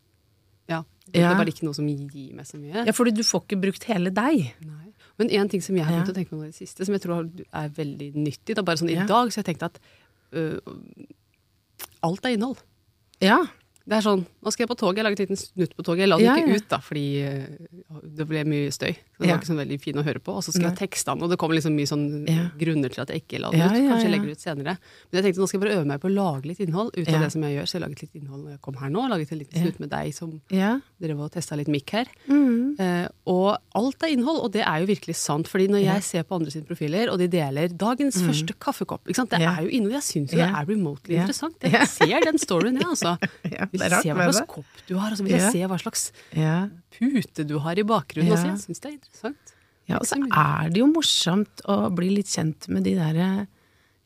ja, 0.72 0.80
det 1.12 1.20
Ja. 1.22 1.32
er 1.32 1.36
bare 1.38 1.52
ikke 1.52 1.66
noe 1.68 1.76
som 1.78 1.86
gir 1.88 2.34
meg 2.34 2.46
så 2.50 2.58
mye. 2.58 2.86
Ja, 2.88 2.92
fordi 2.96 3.12
du 3.14 3.22
får 3.28 3.44
ikke 3.46 3.60
brukt 3.62 3.84
hele 3.90 4.10
deg. 4.10 4.54
Nei. 4.66 4.88
Men 5.20 5.30
en 5.38 5.50
ting 5.50 5.62
som 5.62 5.76
jeg 5.76 5.86
har 5.86 5.94
begynt 5.94 6.10
å 6.10 6.16
tenke 6.18 6.30
på 6.34 6.42
i 6.42 6.50
det 6.50 6.56
siste, 6.56 6.86
som 6.86 6.94
jeg 6.96 7.02
tror 7.04 7.30
er 7.54 7.70
veldig 7.70 8.14
nyttig 8.16 8.56
da, 8.56 8.64
Bare 8.64 8.78
sånn 8.82 8.90
i 8.90 8.96
dag 9.06 9.30
så 9.30 9.44
jeg 9.44 9.46
tenkt 9.52 9.64
at 9.68 9.78
øh, 10.34 10.58
alt 12.02 12.26
er 12.26 12.36
innhold. 12.38 12.58
Ja. 13.22 13.38
Det 13.92 13.98
er 13.98 14.04
sånn, 14.06 14.22
Nå 14.42 14.50
skal 14.54 14.64
jeg 14.64 14.70
på 14.72 14.78
toget, 14.80 15.02
jeg 15.02 15.06
laget 15.06 15.20
en 15.20 15.26
liten 15.28 15.38
snutt 15.38 15.74
på 15.78 15.84
toget. 15.86 16.00
Jeg 16.06 16.10
la 16.10 16.18
den 16.18 16.26
Ja, 16.26 16.36
ikke 16.40 16.54
ja. 16.54 16.60
ut, 16.62 16.68
da, 16.72 16.78
fordi 16.82 17.02
øh, 17.28 18.06
det 18.18 18.26
ble 18.30 18.44
mye 18.48 18.70
støy. 18.72 18.94
Så 18.96 19.20
det 19.20 19.28
Ja. 19.28 19.34
var 19.36 19.42
ikke 19.42 19.50
sånn 19.52 19.60
veldig 19.62 19.78
fin 19.84 20.00
å 20.00 20.04
høre 20.08 20.22
på. 20.24 20.32
Og 20.40 20.44
så 20.48 20.54
skal 20.56 20.70
jeg 20.72 20.78
tekste 20.80 21.12
den, 21.14 21.22
og 21.24 21.30
det 21.30 21.38
kommer 21.38 21.56
liksom 21.60 21.76
mye 21.76 21.90
sånn 21.92 22.06
grunner 22.58 22.90
til 22.90 23.02
at 23.04 23.10
jeg 23.12 23.22
ikke 23.26 23.42
la 23.44 23.52
den 23.52 23.60
ut. 23.62 23.76
Kanskje 23.92 24.08
jeg 24.08 24.14
legger 24.16 24.26
det 24.32 24.38
ut 24.40 24.46
senere. 24.48 24.74
Men 25.12 25.20
jeg 25.20 25.24
tenkte 25.28 25.42
nå 25.44 25.48
skal 25.52 25.60
jeg 25.60 25.64
bare 25.68 25.76
øve 25.82 25.88
meg 25.92 26.00
på 26.02 26.08
å 26.10 26.14
lage 26.16 26.46
litt 26.48 26.60
innhold 26.64 26.90
ut 26.96 27.08
av 27.12 27.20
det 27.22 27.32
som 27.36 27.42
jeg 27.44 27.52
gjør. 27.60 27.68
Så 27.68 27.74
jeg 27.78 27.84
laget 27.84 28.02
litt 28.02 28.16
innhold 28.22 28.42
når 28.48 28.52
jeg 28.56 28.62
kom 28.62 28.76
her 28.82 28.90
nå. 28.96 29.04
Laget 29.12 29.32
en 29.36 29.40
liten 29.44 29.62
snutt 29.62 29.80
med 29.84 29.90
deg 29.92 30.14
som 30.16 30.42
drev 31.02 31.20
og 31.20 31.32
testa 31.36 31.56
litt 31.60 31.68
mikk 31.68 31.90
her. 31.92 32.08
Mm. 32.32 32.80
Eh, 32.80 33.08
og 33.28 33.58
alt 33.76 34.04
er 34.08 34.16
innhold, 34.16 34.40
og 34.48 34.52
det 34.56 34.64
er 34.66 34.80
jo 34.82 34.88
virkelig 34.88 35.16
sant. 35.20 35.48
fordi 35.52 35.68
når 35.68 35.84
jeg 35.84 36.04
ser 36.08 36.24
på 36.24 36.36
andre 36.40 36.50
sine 36.52 36.64
profiler, 36.66 37.12
og 37.12 37.20
de 37.20 37.28
deler 37.28 37.68
dagens 37.76 38.16
første 38.24 38.56
kaffekopp? 38.58 39.04
Det 39.06 39.18
Mm. 39.42 39.42
Er 39.42 39.62
jo 39.64 39.70
innhold. 39.70 39.94
Jeg 40.00 40.08
syns 40.08 40.32
jo 40.32 40.38
det 40.38 40.48
er 40.48 40.66
remotely 40.66 41.16
interessant. 41.20 41.56
Jeg 41.62 41.88
ser 41.88 42.20
den 42.24 42.38
storyen, 42.40 42.78
jeg, 42.80 42.88
altså. 42.88 43.18
Det 43.90 43.92
er 43.98 44.02
se 44.02 44.10
hva 44.14 44.28
slags 44.30 44.40
det. 44.40 44.48
kopp 44.48 44.84
du 44.88 44.96
har, 44.98 45.12
og 45.12 45.18
så 45.18 45.24
vil 45.28 45.38
Ja. 45.38 45.52
se 45.52 45.60
hva 45.68 45.80
slags 45.82 46.12
Ja. 46.36 46.70
pute 47.00 47.48
du 47.48 47.58
har 47.60 47.74
i 47.80 47.84
bakgrunnen. 47.84 48.28
Ja. 48.28 48.36
også. 48.36 48.46
Jeg 48.52 48.62
syns 48.68 48.80
det 48.82 48.90
er 48.92 48.98
interessant. 49.00 49.56
ja, 49.90 49.96
og 49.98 50.06
så 50.06 50.16
er 50.22 50.70
det 50.70 50.78
jo 50.80 50.88
morsomt 50.88 51.62
å 51.68 51.90
bli 51.94 52.10
litt 52.16 52.28
kjent 52.28 52.68
med 52.70 52.84
de 52.84 52.96
derre 52.96 53.48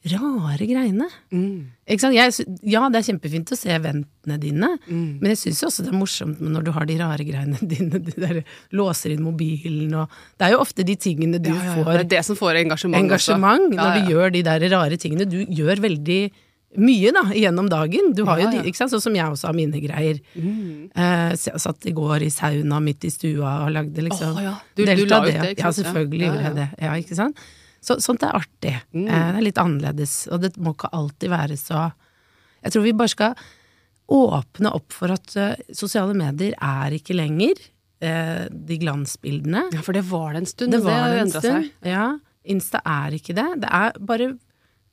rare 0.06 0.62
greiene. 0.70 1.08
Mm. 1.34 1.72
Ikke 1.90 2.00
sant? 2.04 2.14
Jeg, 2.14 2.46
ja, 2.70 2.84
det 2.94 3.00
er 3.00 3.06
kjempefint 3.08 3.50
å 3.50 3.58
se 3.58 3.70
eventene 3.74 4.36
dine, 4.40 4.68
Mm. 4.88 5.18
men 5.20 5.32
jeg 5.34 5.38
syns 5.42 5.62
jo 5.64 5.68
også 5.72 5.82
det 5.84 5.94
er 5.94 5.98
morsomt 5.98 6.40
når 6.40 6.64
du 6.64 6.72
har 6.76 6.86
de 6.86 6.98
rare 7.00 7.26
greiene 7.26 7.58
dine. 7.74 7.98
De 8.06 8.12
der 8.22 8.44
låser 8.72 9.16
inn 9.16 9.24
mobilen 9.26 9.96
og 9.98 10.08
Det 10.38 10.46
er 10.46 10.52
jo 10.54 10.60
ofte 10.62 10.86
de 10.86 10.96
tingene 10.96 11.42
du 11.42 11.50
Ja, 11.50 11.56
ja, 11.58 11.74
får 11.84 11.86
Det 11.98 12.02
er 12.06 12.10
det 12.20 12.26
som 12.26 12.36
får 12.38 12.54
engasjement. 12.62 13.02
engasjement 13.02 13.74
når 13.74 14.06
du 14.06 14.14
gjør 14.14 14.32
de 14.32 14.42
der 14.44 14.70
rare 14.70 14.98
tingene. 15.02 15.26
Du 15.28 15.40
gjør 15.44 15.82
veldig 15.82 16.32
mye 16.76 17.12
da, 17.16 17.22
gjennom 17.32 17.70
dagen. 17.72 18.14
Du 18.16 18.24
har 18.28 18.40
Ja, 18.42 18.50
jo 18.52 18.62
de, 18.62 18.70
ikke 18.70 18.76
sant? 18.82 18.92
Sånn 18.92 19.02
som 19.06 19.16
jeg 19.16 19.26
også 19.32 19.48
har 19.48 19.54
mine 19.56 19.80
greier. 19.80 20.18
Mm. 20.36 20.90
Eh, 20.92 21.36
satt 21.38 21.86
i 21.88 21.94
går 21.96 22.26
i 22.26 22.32
sauna 22.34 22.82
midt 22.84 23.06
i 23.08 23.12
stua 23.14 23.54
og 23.66 23.72
lagde 23.72 24.04
liksom 24.04 24.36
oh, 24.36 24.42
ja. 24.44 24.56
Du- 24.76 24.84
du 24.86 25.06
la 25.06 25.22
ut 25.24 25.30
det, 25.32 25.54
ikke 25.56 25.64
Ja, 25.64 25.72
selvfølgelig 25.72 26.26
gjorde 26.28 26.44
jeg 26.44 26.56
det. 26.56 26.68
Ja, 26.82 26.96
ikke 27.00 27.16
sant? 27.16 27.38
Så, 27.86 28.00
sånt 28.02 28.24
er 28.26 28.34
artig. 28.34 28.74
Mm. 28.94 29.06
Eh, 29.08 29.28
det 29.32 29.38
er 29.40 29.46
litt 29.46 29.62
annerledes, 29.62 30.16
og 30.34 30.42
det 30.42 30.56
må 30.58 30.74
ikke 30.74 30.90
alltid 30.92 31.30
være 31.30 31.56
så 31.58 31.92
Jeg 32.64 32.72
tror 32.74 32.82
vi 32.84 32.92
bare 32.98 33.14
skal 33.14 33.36
åpne 34.10 34.72
opp 34.76 34.92
for 34.94 35.10
at 35.14 35.32
uh, 35.38 35.54
sosiale 35.74 36.14
medier 36.18 36.54
er 36.62 36.94
ikke 36.94 37.16
lenger 37.16 37.56
uh, 38.04 38.46
de 38.50 38.78
glansbildene. 38.82 39.64
Ja, 39.74 39.82
for 39.86 39.94
det 39.98 40.04
var 40.10 40.34
det 40.34 40.44
en 40.44 40.46
stund. 40.50 40.72
Det 40.74 40.82
det 40.82 40.86
var 40.86 41.10
det 41.14 41.22
en 41.24 41.30
stund. 41.34 41.44
seg. 41.46 41.72
Ja, 41.90 42.08
Insta 42.46 42.82
er 42.86 43.16
ikke 43.18 43.34
det. 43.34 43.48
Det 43.64 43.70
er 43.74 43.96
bare 44.06 44.28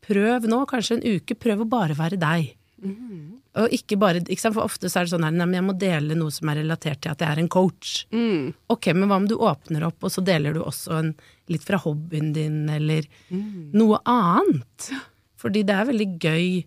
prøv 0.02 0.49
nå, 0.50 0.64
kanskje 0.71 0.99
en 0.99 1.06
uke, 1.16 1.37
prøv 1.38 1.62
å 1.64 1.68
bare 1.68 1.94
være 1.99 2.18
deg. 2.21 2.50
Mm. 2.82 3.38
Og 3.62 3.68
ikke 3.76 3.94
bare, 4.00 4.18
ikke 4.25 4.40
sant? 4.42 4.56
For 4.56 4.64
ofte 4.66 4.88
så 4.90 4.99
er 5.00 5.06
det 5.06 5.12
sånn 5.12 5.23
her, 5.23 5.30
nei, 5.37 5.47
men 5.47 5.54
jeg 5.61 5.66
må 5.68 5.75
dele 5.78 6.16
noe 6.18 6.32
som 6.35 6.49
er 6.50 6.59
relatert 6.64 7.00
til 7.04 7.12
at 7.12 7.21
jeg 7.23 7.30
er 7.30 7.38
en 7.44 7.50
coach. 7.52 8.06
Mm. 8.11 8.49
Ok, 8.75 8.88
men 8.97 9.06
hva 9.11 9.21
om 9.21 9.28
du 9.30 9.37
åpner 9.38 9.85
opp, 9.87 10.02
og 10.02 10.11
så 10.11 10.25
deler 10.26 10.56
du 10.56 10.62
også 10.64 10.97
en, 10.99 11.12
litt 11.52 11.62
fra 11.68 11.78
hobbyen 11.85 12.32
din, 12.35 12.64
eller 12.71 13.06
Mm. 13.30 13.71
noe 13.76 14.00
annet? 14.04 14.90
Fordi 15.38 15.62
det 15.66 15.75
er 15.75 15.85
veldig 15.92 16.09
gøy. 16.18 16.64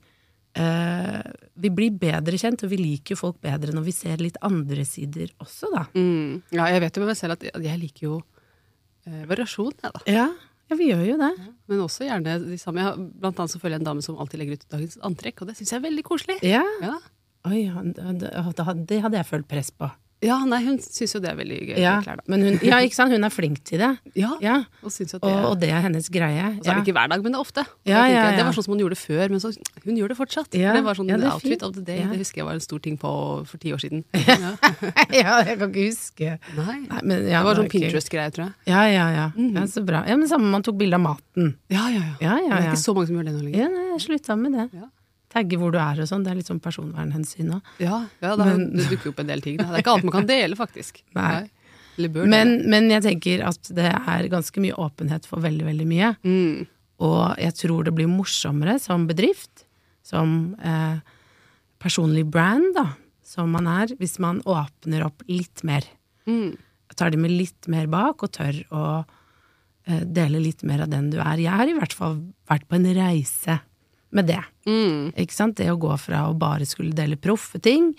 Eh, 0.55 1.21
vi 1.59 1.69
blir 1.69 1.91
bedre 1.99 2.37
kjent, 2.39 2.63
og 2.63 2.69
vi 2.71 2.77
liker 2.79 3.11
jo 3.15 3.19
folk 3.19 3.41
bedre 3.43 3.73
når 3.75 3.83
vi 3.83 3.91
ser 3.91 4.17
litt 4.23 4.37
andre 4.41 4.85
sider 4.87 5.27
også, 5.43 5.67
da. 5.73 5.83
Mm. 5.95 6.43
Ja, 6.55 6.69
jeg 6.71 6.79
vet 6.85 6.95
jo 6.95 7.01
med 7.03 7.11
meg 7.11 7.17
selv 7.19 7.33
at 7.35 7.43
jeg- 7.43 7.63
jeg 7.63 7.79
liker 7.79 8.01
jo 8.07 8.23
eh, 9.05 9.25
variasjon, 9.27 9.73
jeg, 9.83 9.91
da. 9.91 9.99
Ja, 10.07 10.29
ja, 10.69 10.77
vi 10.79 10.89
gjør 10.89 11.03
jo 11.05 11.17
det. 11.22 11.31
Men 11.69 11.84
også 11.84 12.07
gjerne 12.07 12.38
de 12.41 12.57
samme. 12.62 12.81
Jeg 12.81 12.88
har, 12.89 13.01
blant 13.22 13.41
annet 13.41 13.53
så 13.53 13.60
følger 13.62 13.77
jeg 13.77 13.84
en 13.84 13.89
dame 13.91 14.05
som 14.05 14.17
alltid 14.22 14.41
legger 14.41 14.60
ut 14.60 14.65
dagens 14.74 14.98
antrekk, 15.05 15.43
og 15.43 15.51
det 15.51 15.57
syns 15.60 15.74
jeg 15.74 15.81
er 15.81 15.86
veldig 15.86 16.05
koselig. 16.07 16.39
Ja. 16.45 16.63
Ja. 16.81 16.95
Oi, 17.45 17.60
ja, 17.67 17.84
det 17.86 19.01
hadde 19.05 19.19
jeg 19.19 19.29
følt 19.29 19.48
press 19.50 19.69
på. 19.69 19.89
Ja, 20.24 20.38
nei, 20.48 20.62
hun 20.63 20.77
syns 20.79 21.12
jo 21.15 21.19
det 21.22 21.27
er 21.34 21.36
veldig 21.38 21.57
gøy 21.67 21.79
Ja, 21.81 21.98
klær, 22.01 22.22
men 22.31 22.41
hun, 22.45 22.55
ja, 22.63 22.77
ikke 22.86 22.95
sant? 22.95 23.12
hun 23.12 23.27
er 23.27 23.34
flink 23.34 23.60
til 23.67 23.81
det. 23.84 23.89
Ja, 24.15 24.31
Ja, 24.41 24.55
og 24.81 24.89
det 24.95 25.13
og, 25.19 25.34
og 25.51 25.60
det 25.60 25.69
er 25.75 25.81
hennes 25.84 26.07
greie. 26.10 26.45
Og 26.55 26.63
så 26.63 26.72
er 26.72 26.79
det 26.79 26.86
ikke 26.88 26.95
hver 26.95 27.10
dag, 27.12 27.22
men 27.25 27.36
det 27.36 27.38
er 27.38 27.43
ofte. 27.43 27.65
Og 27.67 27.91
Ja, 27.91 28.05
ja, 28.07 28.24
jeg, 28.29 28.38
Det 28.39 28.45
var 28.48 28.55
sånn 28.55 28.65
som 28.65 28.74
hun 28.74 28.81
gjorde 28.81 28.95
det 28.95 29.01
før, 29.03 29.34
men 29.34 29.43
så, 29.43 29.51
hun 29.84 30.00
gjør 30.00 30.13
det 30.13 30.17
fortsatt. 30.17 30.55
Ja, 30.57 30.74
det 30.77 30.86
var 30.88 30.98
sånn 30.98 31.12
det 31.12 31.17
er 31.19 31.27
outfit 31.34 31.51
fint. 31.57 31.67
of 31.67 31.75
the 31.75 31.84
day. 31.84 32.00
Det 32.10 32.22
husker 32.24 32.41
jeg 32.41 32.48
var 32.48 32.57
en 32.57 32.63
stor 32.63 32.79
ting 32.79 32.98
på 33.01 33.12
for 33.45 33.57
ti 33.62 33.74
år 33.75 33.84
siden. 33.84 34.05
Ja. 34.25 34.55
ja, 35.12 35.36
jeg 35.45 35.60
kan 35.60 35.69
ikke 35.69 35.86
huske. 35.89 36.31
Nei. 36.57 36.77
Nei, 36.89 37.01
men, 37.03 37.25
Det 37.27 37.43
var 37.45 37.60
sånn 37.60 37.69
Pinterest-greie, 37.72 38.31
tror 38.36 38.48
jeg. 38.48 38.53
Ja, 38.72 38.81
ja, 38.89 39.05
ja. 39.13 39.27
ja. 39.36 39.65
Så 39.69 39.84
bra. 39.86 40.03
Ja, 40.07 40.15
men 40.17 40.27
Samme 40.31 40.50
man 40.51 40.63
tok 40.65 40.77
bilde 40.79 40.98
av 40.98 41.03
maten. 41.05 41.55
Ja, 41.72 41.88
ja, 41.93 42.01
ja. 42.01 42.15
Ja, 42.24 42.36
Det 42.39 42.50
ja, 42.50 42.60
er 42.63 42.69
ikke 42.72 42.81
så 42.81 42.95
mange 42.95 43.10
som 43.12 43.19
gjør 43.19 43.27
det 43.29 43.36
nå 43.36 43.43
lenger. 43.45 43.60
ja 43.62 43.69
nei, 43.72 43.86
jeg 43.93 44.05
slutta 44.07 44.38
med 44.39 44.57
det. 44.57 44.67
Tagge 45.35 45.59
hvor 45.59 45.73
du 45.73 45.79
er 45.81 45.99
og 45.99 46.07
sånn. 46.07 46.23
Det 46.23 46.31
er 46.31 46.39
litt 46.39 46.47
sånn 46.49 46.61
personvernhensyn 46.63 47.51
òg. 47.57 47.73
Ja, 47.83 48.05
ja 48.23 48.35
det, 48.39 48.45
Men- 48.47 48.69
det 48.77 48.87
dukker 48.93 49.11
opp 49.11 49.19
en 49.19 49.31
del 49.33 49.43
ting. 49.43 49.57
Da. 49.59 49.67
Det 49.67 49.81
er 49.81 49.83
ikke 49.83 49.95
alt 49.97 50.07
man 50.07 50.15
kan 50.15 50.29
dele, 50.29 50.55
faktisk. 50.59 51.03
Nei. 51.17 51.49
Bør 51.95 52.27
Men, 52.27 52.57
men 52.67 52.89
jeg 52.91 53.05
tenker 53.05 53.43
at 53.47 53.69
det 53.71 53.87
er 53.87 54.25
ganske 54.31 54.59
mye 54.59 54.75
åpenhet 54.75 55.27
for 55.29 55.39
veldig, 55.43 55.63
veldig 55.63 55.85
mye. 55.87 56.09
Mm. 56.27 56.65
Og 57.07 57.39
jeg 57.39 57.55
tror 57.55 57.85
det 57.87 57.93
blir 57.95 58.09
morsommere 58.11 58.75
som 58.83 59.05
bedrift, 59.07 59.63
som 60.03 60.55
eh, 60.59 60.99
personlig 61.79 62.25
brand, 62.31 62.67
da, 62.75 62.89
som 63.25 63.51
man 63.55 63.67
er, 63.71 63.95
hvis 63.99 64.17
man 64.23 64.41
åpner 64.43 65.05
opp 65.07 65.23
litt 65.31 65.63
mer. 65.67 65.87
Mm. 66.27 66.57
Tar 66.95 67.11
det 67.11 67.19
med 67.19 67.31
litt 67.31 67.67
mer 67.71 67.87
bak, 67.91 68.23
og 68.23 68.31
tør 68.35 68.59
å 68.71 68.83
eh, 69.87 70.03
dele 70.03 70.43
litt 70.43 70.63
mer 70.67 70.83
av 70.85 70.91
den 70.91 71.09
du 71.11 71.17
er. 71.19 71.39
Jeg 71.43 71.51
har 71.51 71.71
i 71.71 71.75
hvert 71.79 71.95
fall 71.95 72.19
vært 72.47 72.67
på 72.67 72.77
en 72.79 72.91
reise 72.95 73.59
med 74.15 74.29
det. 74.31 74.41
Mm. 74.65 75.12
Ikke 75.19 75.36
sant? 75.36 75.57
Det 75.60 75.67
å 75.72 75.77
gå 75.79 75.91
fra 76.00 76.25
å 76.29 76.36
bare 76.39 76.65
skulle 76.67 76.95
dele 76.95 77.17
proffe 77.19 77.60
ting, 77.62 77.91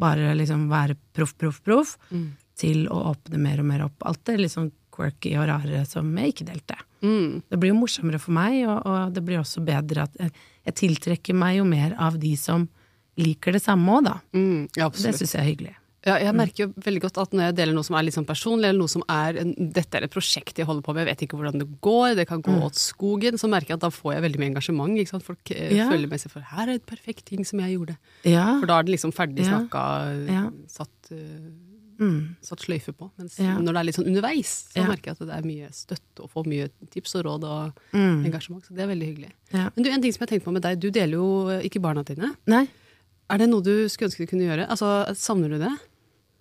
bare 0.00 0.34
liksom 0.36 0.68
være 0.70 0.96
proff, 1.16 1.34
proff, 1.40 1.62
proff, 1.64 1.96
Mm. 2.12 2.30
til 2.58 2.86
å 2.92 3.00
åpne 3.14 3.38
mer 3.40 3.60
og 3.60 3.66
mer 3.66 3.84
opp. 3.86 3.96
Alt 4.06 4.24
det 4.28 4.38
litt 4.38 4.52
sånn 4.52 4.70
quirky 4.92 5.32
og 5.40 5.48
rare 5.48 5.84
som 5.88 6.10
jeg 6.20 6.34
ikke 6.34 6.46
delte. 6.50 6.76
Mm. 7.02 7.42
Det 7.48 7.58
blir 7.58 7.72
jo 7.72 7.78
morsommere 7.80 8.20
for 8.20 8.32
meg, 8.36 8.58
og, 8.68 8.84
og 8.86 9.14
det 9.16 9.22
blir 9.24 9.40
også 9.40 9.64
bedre 9.64 10.04
at 10.04 10.18
jeg, 10.20 10.30
jeg 10.68 10.74
tiltrekker 10.82 11.34
meg 11.34 11.56
jo 11.56 11.64
mer 11.64 11.96
av 11.98 12.18
de 12.20 12.34
som 12.36 12.68
liker 13.18 13.52
det 13.56 13.62
samme 13.64 13.88
òg, 13.98 14.04
da. 14.04 14.18
Mm. 14.36 14.68
Ja, 14.76 14.88
Det 14.92 15.00
syns 15.16 15.32
jeg 15.34 15.40
er 15.40 15.48
hyggelig. 15.48 15.74
Ja, 16.04 16.16
jeg 16.18 16.34
merker 16.34 16.64
jo 16.64 16.72
veldig 16.82 17.00
godt 17.04 17.18
at 17.22 17.30
når 17.30 17.44
jeg 17.46 17.54
deler 17.60 17.74
noe 17.76 17.86
som 17.86 17.94
er 17.94 18.02
litt 18.02 18.14
sånn 18.16 18.26
personlig, 18.26 18.66
eller 18.66 18.80
noe 18.82 18.90
som 18.90 19.04
er 19.08 19.36
en, 19.38 19.52
dette 19.72 19.94
er 20.00 20.02
et 20.08 20.10
prosjekt 20.10 20.58
jeg 20.58 20.66
holder 20.66 20.82
på 20.82 20.94
med, 20.96 21.04
jeg 21.06 21.12
vet 21.12 21.20
ikke 21.28 21.38
hvordan 21.38 21.58
det 21.62 21.68
går, 21.80 22.16
det 22.18 22.26
kan 22.26 22.42
gå 22.42 22.56
åt 22.66 22.74
skogen, 22.74 23.38
så 23.38 23.46
merker 23.48 23.68
jeg 23.74 23.78
at 23.78 23.84
da 23.86 23.90
får 23.94 24.14
jeg 24.16 24.24
veldig 24.26 24.40
mye 24.42 24.50
engasjement. 24.50 24.98
Ikke 24.98 25.12
sant? 25.14 25.22
Folk 25.22 25.52
eh, 25.54 25.70
Ja. 25.76 25.86
følger 25.92 26.10
med 26.10 26.18
seg 26.20 26.32
for 26.34 26.40
her 26.42 26.66
er 26.68 26.74
et 26.80 26.86
perfekt 26.86 27.26
ting 27.30 27.44
som 27.46 27.60
jeg 27.62 27.76
gjorde. 27.78 27.96
Ja. 28.24 28.58
For 28.58 28.66
da 28.66 28.80
er 28.80 28.82
det 28.88 28.96
liksom 28.98 29.12
ferdig 29.14 29.46
snakka, 29.46 30.26
Ja. 30.26 30.50
satt, 30.66 30.90
uh, 31.12 31.52
Mm. 32.02 32.34
satt 32.42 32.58
sløyfe 32.58 32.90
på. 32.98 33.12
Mens 33.16 33.38
Ja. 33.38 33.58
når 33.58 33.72
det 33.74 33.76
er 33.78 33.84
litt 33.84 33.94
sånn 33.94 34.08
underveis, 34.10 34.72
så 34.74 34.82
merker 34.88 35.12
jeg 35.12 35.16
at 35.20 35.26
det 35.28 35.36
er 35.38 35.42
mye 35.46 35.68
støtte 35.70 36.24
og 36.24 36.30
får 36.32 36.46
mye 36.50 36.68
tips 36.90 37.14
og 37.14 37.24
råd 37.26 37.44
og 37.44 37.72
Mm. 37.94 38.24
engasjement. 38.26 38.64
Så 38.66 38.74
det 38.74 38.80
er 38.82 38.88
veldig 38.88 39.06
hyggelig. 39.14 39.30
Ja. 39.52 39.70
Men 39.76 39.84
du, 39.84 39.90
en 39.90 40.02
ting 40.02 40.10
som 40.12 40.26
jeg 40.26 40.30
tenkte 40.40 40.44
på 40.50 40.52
med 40.52 40.62
deg, 40.62 40.80
du 40.80 40.90
deler 40.90 41.12
jo 41.12 41.46
ikke 41.62 41.80
barna 41.80 42.02
dine. 42.02 42.34
Nei. 42.48 42.66
Er 43.30 43.38
det 43.38 43.48
noe 43.50 43.62
du 43.62 43.86
skulle 43.88 44.08
ønske 44.10 44.18
du 44.18 44.26
kunne 44.26 44.48
gjøre? 44.50 44.66
Altså, 44.68 45.14
Savner 45.14 45.48
du 45.48 45.58
det? 45.58 45.70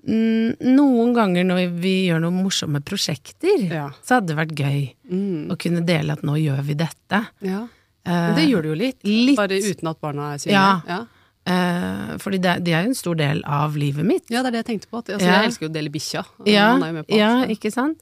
Noen 0.07 1.13
ganger 1.13 1.45
når 1.45 1.67
vi 1.81 1.93
gjør 2.09 2.21
noen 2.23 2.39
morsomme 2.43 2.81
prosjekter, 2.81 3.67
Ja. 3.69 3.89
så 4.03 4.15
hadde 4.19 4.27
det 4.33 4.37
vært 4.37 4.55
gøy 4.57 4.95
Mm. 5.11 5.47
å 5.51 5.57
kunne 5.57 5.85
dele 5.85 6.11
at 6.13 6.21
nå 6.23 6.33
gjør 6.41 6.61
vi 6.63 6.73
dette. 6.75 7.27
ja. 7.41 7.67
Eh, 8.03 8.09
Men 8.11 8.35
det 8.35 8.49
gjør 8.49 8.61
du 8.63 8.69
jo 8.69 8.75
litt. 8.75 8.97
litt. 9.03 9.37
Bare 9.37 9.59
uten 9.61 9.87
at 9.87 10.01
barna 10.01 10.33
er 10.33 10.37
synlige. 10.37 10.53
Ja. 10.53 10.81
Ja. 10.87 11.05
eh, 11.45 12.17
fordi 12.17 12.39
det, 12.41 12.63
de 12.63 12.71
er 12.73 12.83
jo 12.83 12.89
en 12.89 12.95
stor 12.95 13.15
del 13.15 13.43
av 13.45 13.75
livet 13.75 14.03
mitt. 14.05 14.23
ja, 14.29 14.41
det 14.41 14.47
er 14.47 14.51
det 14.63 14.65
jeg 14.65 14.79
tenkte 14.81 14.87
på. 14.89 14.97
Altså, 15.03 15.21
Ja. 15.21 15.41
Jeg 15.41 15.49
elsker 15.51 15.61
jo 15.67 15.69
å 15.69 15.73
dele 15.73 15.89
bikkja. 15.91 16.25
Ja, 16.47 16.77
er 16.77 17.05
ja 17.09 17.45
ikke 17.45 17.71
sant? 17.71 17.99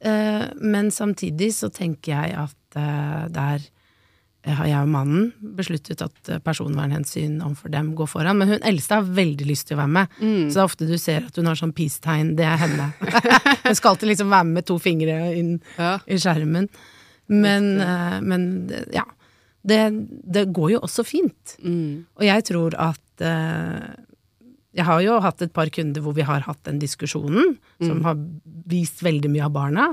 Eh, 0.00 0.48
men 0.60 0.90
samtidig 0.90 1.52
så 1.52 1.70
tenker 1.72 2.22
jeg 2.22 2.34
at 2.34 2.54
eh, 2.76 3.28
der 3.28 3.60
har 4.56 4.66
jeg 4.70 4.80
og 4.86 4.88
mannen 4.92 5.32
besluttet 5.58 6.00
at 6.04 6.30
eh, 6.32 6.38
personvernhensyn 6.44 7.40
overfor 7.44 7.72
dem 7.74 7.90
går 7.98 8.08
foran. 8.10 8.38
Men 8.40 8.48
hun 8.54 8.64
eldste 8.66 8.98
har 9.00 9.08
veldig 9.18 9.46
lyst 9.48 9.68
til 9.68 9.76
å 9.76 9.82
være 9.82 9.94
med. 9.96 10.14
Mm. 10.22 10.46
Så 10.48 10.54
det 10.54 10.62
er 10.62 10.68
ofte 10.70 10.88
du 10.88 10.96
ser 11.00 11.26
at 11.28 11.36
hun 11.40 11.50
har 11.50 11.58
sånn 11.60 11.74
peace-tegn. 11.76 12.34
Det 12.38 12.46
er 12.48 12.56
henne. 12.62 12.88
hun 13.66 13.76
skal 13.78 13.92
alltid 13.94 14.12
liksom 14.14 14.32
være 14.32 14.48
med 14.48 14.58
med 14.60 14.68
to 14.70 14.78
fingre 14.82 15.18
inn 15.36 15.52
Ja. 15.76 15.98
i 16.06 16.16
skjermen. 16.20 16.68
Men, 17.28 17.70
eh, 17.84 18.18
men 18.24 18.48
ja. 18.94 19.04
Det, 19.68 19.78
det 20.24 20.46
går 20.56 20.70
jo 20.76 20.82
også 20.86 21.04
fint. 21.04 21.56
Mm. 21.60 22.06
Og 22.16 22.24
jeg 22.24 22.44
tror 22.48 22.76
at 22.78 23.24
eh, 23.26 23.88
Jeg 24.78 24.86
har 24.86 25.00
jo 25.02 25.16
hatt 25.20 25.42
et 25.42 25.52
par 25.52 25.68
kunder 25.74 26.00
hvor 26.04 26.14
vi 26.16 26.22
har 26.24 26.44
hatt 26.46 26.60
den 26.68 26.78
diskusjonen, 26.78 27.56
som 27.82 28.04
har 28.06 28.14
vist 28.70 29.02
veldig 29.02 29.30
mye 29.32 29.44
av 29.48 29.52
barna. 29.56 29.88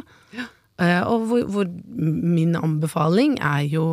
Eh, 0.79 1.01
og 1.07 1.25
hvor, 1.29 1.45
hvor 1.50 1.69
min 1.97 2.55
anbefaling 2.59 3.38
er 3.39 3.63
jo 3.71 3.85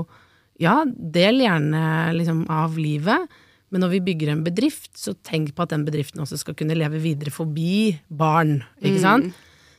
ja, 0.63 0.77
del 0.87 1.43
gjerne 1.43 1.83
liksom 2.17 2.45
av 2.53 2.79
livet, 2.79 3.29
men 3.73 3.81
når 3.85 3.95
vi 3.95 4.03
bygger 4.11 4.35
en 4.35 4.45
bedrift, 4.45 4.91
så 5.01 5.15
tenk 5.25 5.55
på 5.57 5.65
at 5.65 5.73
den 5.73 5.87
bedriften 5.87 6.21
også 6.23 6.39
skal 6.41 6.57
kunne 6.59 6.77
leve 6.77 7.01
videre 7.03 7.33
forbi 7.33 7.95
barn, 8.13 8.59
ikke 8.85 9.01
sant? 9.01 9.33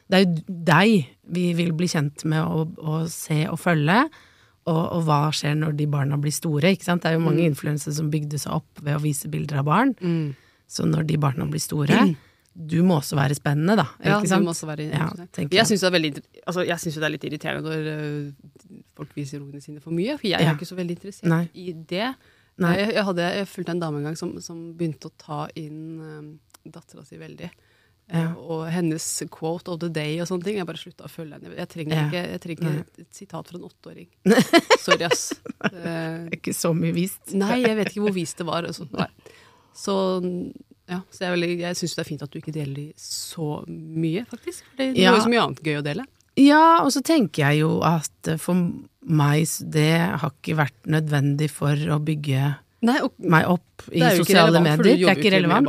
Det 0.09 0.17
er 0.19 0.23
jo 0.25 0.59
deg 0.67 0.95
vi 1.33 1.43
vil 1.57 1.71
bli 1.77 1.87
kjent 1.89 2.25
med 2.29 2.41
å, 2.43 2.65
å 2.83 3.03
se 3.09 3.43
og 3.49 3.59
følge. 3.61 4.01
Og, 4.63 4.79
og 4.95 5.01
hva 5.07 5.19
skjer 5.35 5.55
når 5.59 5.73
de 5.75 5.85
barna 5.91 6.17
blir 6.21 6.31
store? 6.35 6.71
ikke 6.73 6.85
sant? 6.87 7.03
Det 7.03 7.11
er 7.11 7.17
jo 7.17 7.23
mange 7.25 7.43
influensere 7.45 7.93
som 7.97 8.09
bygde 8.11 8.39
seg 8.39 8.53
opp 8.55 8.79
ved 8.83 8.95
å 8.95 9.01
vise 9.03 9.27
bilder 9.31 9.59
av 9.59 9.67
barn. 9.67 9.91
Mm. 9.99 10.29
Så 10.71 10.85
når 10.87 11.07
de 11.09 11.17
barna 11.19 11.47
blir 11.51 11.61
store 11.63 12.05
Du 12.53 12.77
må 12.85 12.99
også 13.01 13.17
være 13.17 13.35
spennende, 13.35 13.75
da. 13.79 13.87
Ja, 14.05 14.19
sant? 14.21 14.43
du 14.43 14.47
må 14.47 14.53
også 14.53 14.69
være 14.69 14.85
Ja, 14.91 15.07
jeg 15.17 15.67
syns 15.67 15.81
det, 15.81 15.87
er 15.89 15.95
veldig 15.95 16.11
inter- 16.13 16.43
altså, 16.45 16.65
jo 16.69 17.01
det 17.01 17.07
er 17.09 17.13
litt 17.15 17.27
irriterende 17.29 17.65
når 17.65 18.82
folk 19.03 19.13
viser 19.19 19.43
ungene 19.43 19.61
sine 19.61 19.83
for 19.83 19.91
mye, 19.93 20.15
for 20.17 20.27
jeg 20.31 20.39
Ja. 20.41 20.49
er 20.49 20.55
ikke 20.57 20.71
så 20.71 20.79
veldig 20.79 20.97
interessert 20.97 21.29
Nei. 21.29 21.43
i 21.53 21.71
det. 21.73 22.15
Nei. 22.63 22.73
Jeg, 22.77 22.93
jeg, 22.95 23.03
hadde, 23.11 23.29
jeg 23.37 23.47
fulgte 23.49 23.71
en 23.77 23.79
dame 23.83 23.97
en 24.01 24.03
gang 24.11 24.17
som, 24.17 24.33
som 24.41 24.73
begynte 24.77 25.09
å 25.09 25.13
ta 25.17 25.47
inn 25.55 25.79
um, 26.01 26.39
dattera 26.65 27.05
si 27.05 27.17
veldig. 27.21 27.49
Eh, 27.49 28.19
Ja. 28.19 28.33
Og 28.35 28.65
hennes 28.69 29.05
quote 29.31 29.71
of 29.71 29.79
the 29.79 29.87
day 29.89 30.19
og 30.19 30.27
sånne 30.27 30.43
ting. 30.43 30.57
Jeg 30.59 30.67
bare 30.67 30.77
slutta 30.77 31.05
å 31.07 31.09
følge 31.09 31.37
henne. 31.39 31.55
Jeg 31.55 31.69
trenger 31.71 31.95
Ja. 31.95 32.03
ikke, 32.09 32.23
jeg 32.33 32.41
trenger 32.43 32.79
et, 32.99 33.07
sitat 33.15 33.47
fra 33.47 33.57
en 33.57 33.63
åtteåring. 33.69 34.09
Sorry, 34.83 35.05
ass. 35.07 35.31
Eh, 35.63 35.71
Det 35.71 36.33
er 36.35 36.35
ikke 36.37 36.53
så 36.53 36.73
mye 36.75 36.93
vist. 36.93 37.33
Nei, 37.33 37.61
jeg 37.63 37.77
vet 37.79 37.89
ikke 37.93 38.03
hvor 38.03 38.13
vist 38.13 38.37
det 38.37 38.45
var. 38.45 38.67
Altså. 38.67 38.85
Så 39.73 39.95
ja, 40.89 40.99
så 41.09 41.23
jeg, 41.23 41.29
er 41.29 41.35
veldig- 41.37 41.59
jeg 41.63 41.75
syns 41.79 41.95
det 41.95 42.03
er 42.03 42.09
fint 42.11 42.21
at 42.27 42.29
du 42.29 42.39
ikke 42.41 42.53
deler 42.53 42.75
de 42.75 42.93
så 42.99 43.63
mye, 43.71 44.25
faktisk. 44.29 44.63
For 44.67 44.77
det, 44.83 44.89
det 44.95 45.01
Ja. 45.07 45.15
jo 45.15 45.23
så 45.23 45.31
mye 45.31 45.41
annet 45.47 45.63
gøy 45.63 45.79
å 45.79 45.83
dele. 45.87 46.05
Ja, 46.35 46.83
og 46.83 46.91
så 46.91 47.01
tenker 47.01 47.47
jeg 47.47 47.61
jo 47.63 47.79
at 47.81 48.27
eh, 48.27 48.37
for 48.37 48.53
meg 49.05 49.43
s- 49.47 49.63
det 49.65 49.99
har 50.19 50.31
ikke 50.31 50.55
vært 50.57 50.85
nødvendig 50.87 51.49
for 51.49 51.73
å 51.75 51.99
bygge 52.03 52.57
Nei, 52.83 52.97
og 52.99 53.13
meg 53.17 53.45
opp 53.47 53.85
i 53.93 53.99
det 53.99 54.03
er 54.03 54.15
jo 54.17 54.23
ikke 54.25 54.27
sosiale 54.33 54.51
relevant, 54.59 54.81
medier. 54.83 54.97
Det 54.99 55.07
er 55.07 55.19
ikke 55.21 55.31
relevant. 55.31 55.65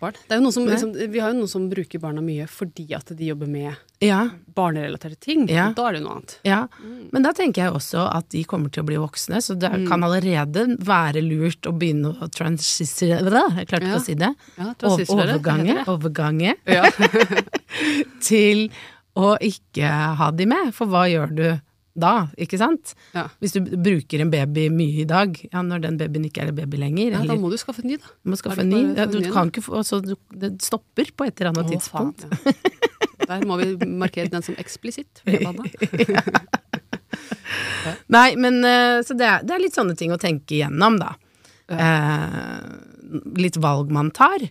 barn. 0.00 0.14
Det 0.14 0.32
er 0.32 0.38
jo 0.38 0.44
noe 0.46 0.52
som, 0.52 0.64
liksom, 0.64 0.94
vi 1.12 1.18
har 1.20 1.28
jo 1.34 1.36
noen 1.42 1.48
som 1.52 1.66
bruker 1.68 2.00
barna 2.00 2.22
mye 2.24 2.46
fordi 2.48 2.86
at 2.96 3.04
de 3.14 3.26
jobber 3.28 3.46
med 3.46 3.76
Ja, 4.00 4.30
barnerelaterte 4.54 5.18
ting. 5.20 5.46
Ja. 5.48 5.72
Da 5.76 5.88
er 5.88 5.92
det 5.92 6.02
noe 6.02 6.14
annet. 6.16 6.38
ja. 6.42 6.66
Men 7.12 7.22
da 7.22 7.32
tenker 7.36 7.64
jeg 7.66 7.72
også 7.74 8.06
at 8.16 8.30
de 8.30 8.44
kommer 8.44 8.72
til 8.72 8.82
å 8.82 8.86
bli 8.86 8.96
voksne, 8.96 9.42
så 9.44 9.58
det 9.58 9.70
Mm. 9.72 9.88
kan 9.88 10.00
allerede 10.04 10.78
være 10.80 11.20
lurt 11.20 11.60
å 11.68 11.76
begynne 11.78 12.16
å 12.18 12.30
transisere 12.32 13.20
Jeg 13.58 13.68
klarte 13.68 13.84
ikke 13.84 14.00
å 14.00 14.04
si 14.04 14.14
det. 14.14 14.34
Ja, 14.56 14.72
Overgange, 14.80 15.84
overgange 15.86 16.54
Ja. 16.66 16.88
til 18.20 18.70
å 19.16 19.36
ikke 19.38 19.90
ha 20.16 20.30
de 20.30 20.46
med. 20.46 20.72
For 20.74 20.86
hva 20.86 21.04
gjør 21.10 21.34
du 21.34 21.60
da, 21.94 22.12
ikke 22.40 22.58
sant? 22.58 22.94
Ja. 23.14 23.28
Hvis 23.42 23.54
du 23.54 23.60
bruker 23.62 24.22
en 24.24 24.30
baby 24.32 24.66
mye 24.74 25.04
i 25.04 25.08
dag, 25.08 25.36
ja, 25.46 25.62
når 25.62 25.84
den 25.84 25.98
babyen 26.00 26.26
ikke 26.26 26.42
er 26.42 26.50
en 26.50 26.58
baby 26.58 26.80
lenger, 26.82 27.14
ja, 27.14 27.22
da 27.28 27.36
må 27.38 27.50
du 27.52 27.58
skaffe 27.60 27.84
en 27.84 27.90
ny, 27.92 27.98
da. 28.02 28.10
du 28.18 28.32
må 28.32 28.38
skaffe 28.40 28.64
en 28.64 28.72
ny 28.72 28.82
ja, 28.98 29.06
Du 29.10 29.20
kan 29.30 29.52
ikke 29.52 29.62
få 29.62 29.82
så 29.86 30.00
du, 30.02 30.16
Det 30.34 30.56
stopper 30.64 31.12
på 31.14 31.28
et 31.28 31.38
eller 31.38 31.52
annet 31.52 31.68
Åh, 31.68 31.74
tidspunkt. 31.76 32.26
faen. 32.26 32.82
Der 33.24 33.44
må 33.46 33.56
vi 33.60 33.70
markere 33.86 34.28
den 34.32 34.42
som 34.44 34.56
eksplisitt. 34.60 35.22
Nei, 38.14 38.28
men 38.40 38.58
eh, 38.66 39.00
Så 39.06 39.16
det 39.16 39.26
er, 39.28 39.44
det 39.46 39.54
er 39.54 39.62
litt 39.62 39.76
sånne 39.76 39.94
ting 39.98 40.12
å 40.12 40.20
tenke 40.20 40.58
igjennom, 40.58 40.98
da. 41.00 41.14
Eh, 41.72 42.60
litt 43.40 43.56
valg 43.62 43.92
man 43.94 44.10
tar. 44.14 44.44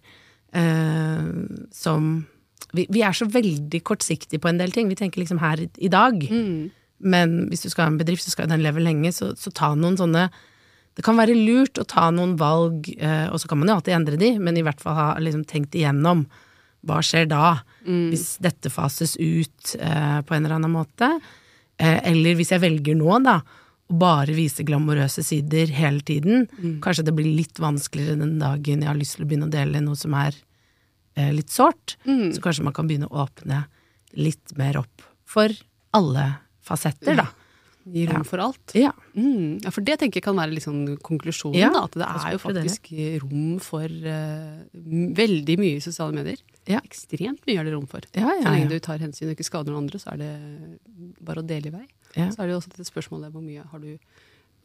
Eh, 0.54 1.26
som 1.74 2.14
vi, 2.74 2.88
vi 2.90 3.04
er 3.06 3.14
så 3.18 3.28
veldig 3.30 3.84
kortsiktige 3.86 4.42
på 4.42 4.50
en 4.50 4.62
del 4.62 4.74
ting. 4.74 4.90
Vi 4.90 4.98
tenker 4.98 5.22
liksom 5.22 5.42
her 5.44 5.62
i, 5.62 5.70
i 5.78 5.92
dag. 5.94 6.24
Mm. 6.24 6.72
Men 7.04 7.46
hvis 7.52 7.66
du 7.66 7.70
skal 7.70 7.88
ha 7.88 7.92
en 7.92 8.00
bedrift, 8.00 8.24
så 8.26 8.34
skal 8.34 8.50
den 8.52 8.64
leve 8.64 8.84
lenge, 8.84 9.12
så, 9.16 9.34
så 9.40 9.52
ta 9.52 9.74
noen 9.76 9.98
sånne 10.00 10.30
Det 10.96 11.04
kan 11.06 11.18
være 11.18 11.34
lurt 11.34 11.80
å 11.82 11.88
ta 11.90 12.10
noen 12.14 12.36
valg, 12.38 12.86
eh, 12.98 13.26
og 13.34 13.40
så 13.42 13.50
kan 13.50 13.58
man 13.60 13.72
jo 13.72 13.76
alltid 13.80 13.96
endre 13.96 14.18
de, 14.22 14.36
men 14.38 14.58
i 14.60 14.64
hvert 14.66 14.82
fall 14.82 14.94
ha 14.94 15.08
liksom 15.18 15.42
tenkt 15.50 15.74
igjennom. 15.74 16.28
Hva 16.86 17.00
skjer 17.02 17.26
da, 17.32 17.64
hvis 18.12 18.36
dette 18.44 18.70
fases 18.70 19.16
ut 19.18 19.74
eh, 19.80 20.20
på 20.22 20.36
en 20.36 20.46
eller 20.46 20.60
annen 20.60 20.74
måte? 20.76 21.10
Eh, 21.82 21.98
eller 22.12 22.38
hvis 22.38 22.54
jeg 22.54 22.62
velger 22.62 23.00
nå, 23.00 23.10
da, 23.26 23.40
å 23.90 23.98
bare 23.98 24.36
vise 24.38 24.64
glamorøse 24.68 25.24
sider 25.26 25.74
hele 25.74 26.06
tiden, 26.06 26.46
kanskje 26.84 27.08
det 27.10 27.16
blir 27.18 27.32
litt 27.42 27.58
vanskeligere 27.60 28.20
den 28.22 28.38
dagen 28.40 28.86
jeg 28.86 28.92
har 28.92 29.00
lyst 29.00 29.18
til 29.18 29.26
å 29.26 29.32
begynne 29.32 29.50
å 29.50 29.54
dele 29.56 29.82
noe 29.82 29.98
som 29.98 30.14
er 30.14 30.38
eh, 31.18 31.34
litt 31.34 31.50
sårt. 31.50 31.98
Så 32.06 32.44
kanskje 32.44 32.68
man 32.70 32.78
kan 32.78 32.86
begynne 32.90 33.10
å 33.10 33.26
åpne 33.26 33.66
litt 34.14 34.54
mer 34.60 34.78
opp 34.84 35.02
for 35.26 35.50
alle 35.98 36.28
fasetter, 36.64 37.18
da. 37.20 37.28
Gi 37.84 38.06
rom 38.08 38.22
Ja. 38.22 38.24
for 38.24 38.40
alt. 38.40 38.72
Ja. 38.80 38.92
Mm. 39.14 39.58
Ja, 39.66 39.70
for 39.76 39.84
det 39.84 39.98
tenker 40.00 40.22
jeg 40.22 40.24
kan 40.24 40.38
være 40.40 40.56
sånn 40.64 40.98
konklusjonen, 41.04 41.58
Ja, 41.60 41.70
da. 41.74 41.82
At 41.84 41.98
det 42.00 42.08
er 42.08 42.32
jo 42.32 42.40
faktisk 42.40 42.88
dere. 42.88 43.20
faktisk 43.20 43.24
rom 43.26 43.60
for 43.60 43.84
uh, 43.84 44.62
veldig 45.20 45.58
mye 45.60 45.76
i 45.82 45.84
sosiale 45.84 46.16
medier. 46.16 46.40
Ja. 46.66 46.80
Ekstremt 46.80 47.44
mye 47.46 47.60
er 47.60 47.68
det 47.68 47.74
rom 47.76 47.86
for. 47.92 48.00
Ja, 48.16 48.30
Så 48.40 48.48
lenge 48.48 48.70
du 48.72 48.80
tar 48.80 49.00
hensyn 49.04 49.28
og 49.28 49.36
ikke 49.36 49.44
skader 49.50 49.74
noen 49.74 49.84
andre, 49.84 50.00
så 50.00 50.14
er 50.14 50.18
det 50.24 50.32
bare 51.20 51.44
å 51.44 51.46
dele 51.48 51.68
i 51.68 51.76
vei. 51.76 51.84
Ja. 52.16 52.30
Så 52.32 52.40
er 52.40 52.48
det 52.48 52.54
jo 52.56 52.62
også 52.62 52.72
dette 52.72 52.88
spørsmålet 52.88 53.34
hvor 53.36 53.44
mye 53.44 53.66
har 53.68 53.80
du, 53.84 53.98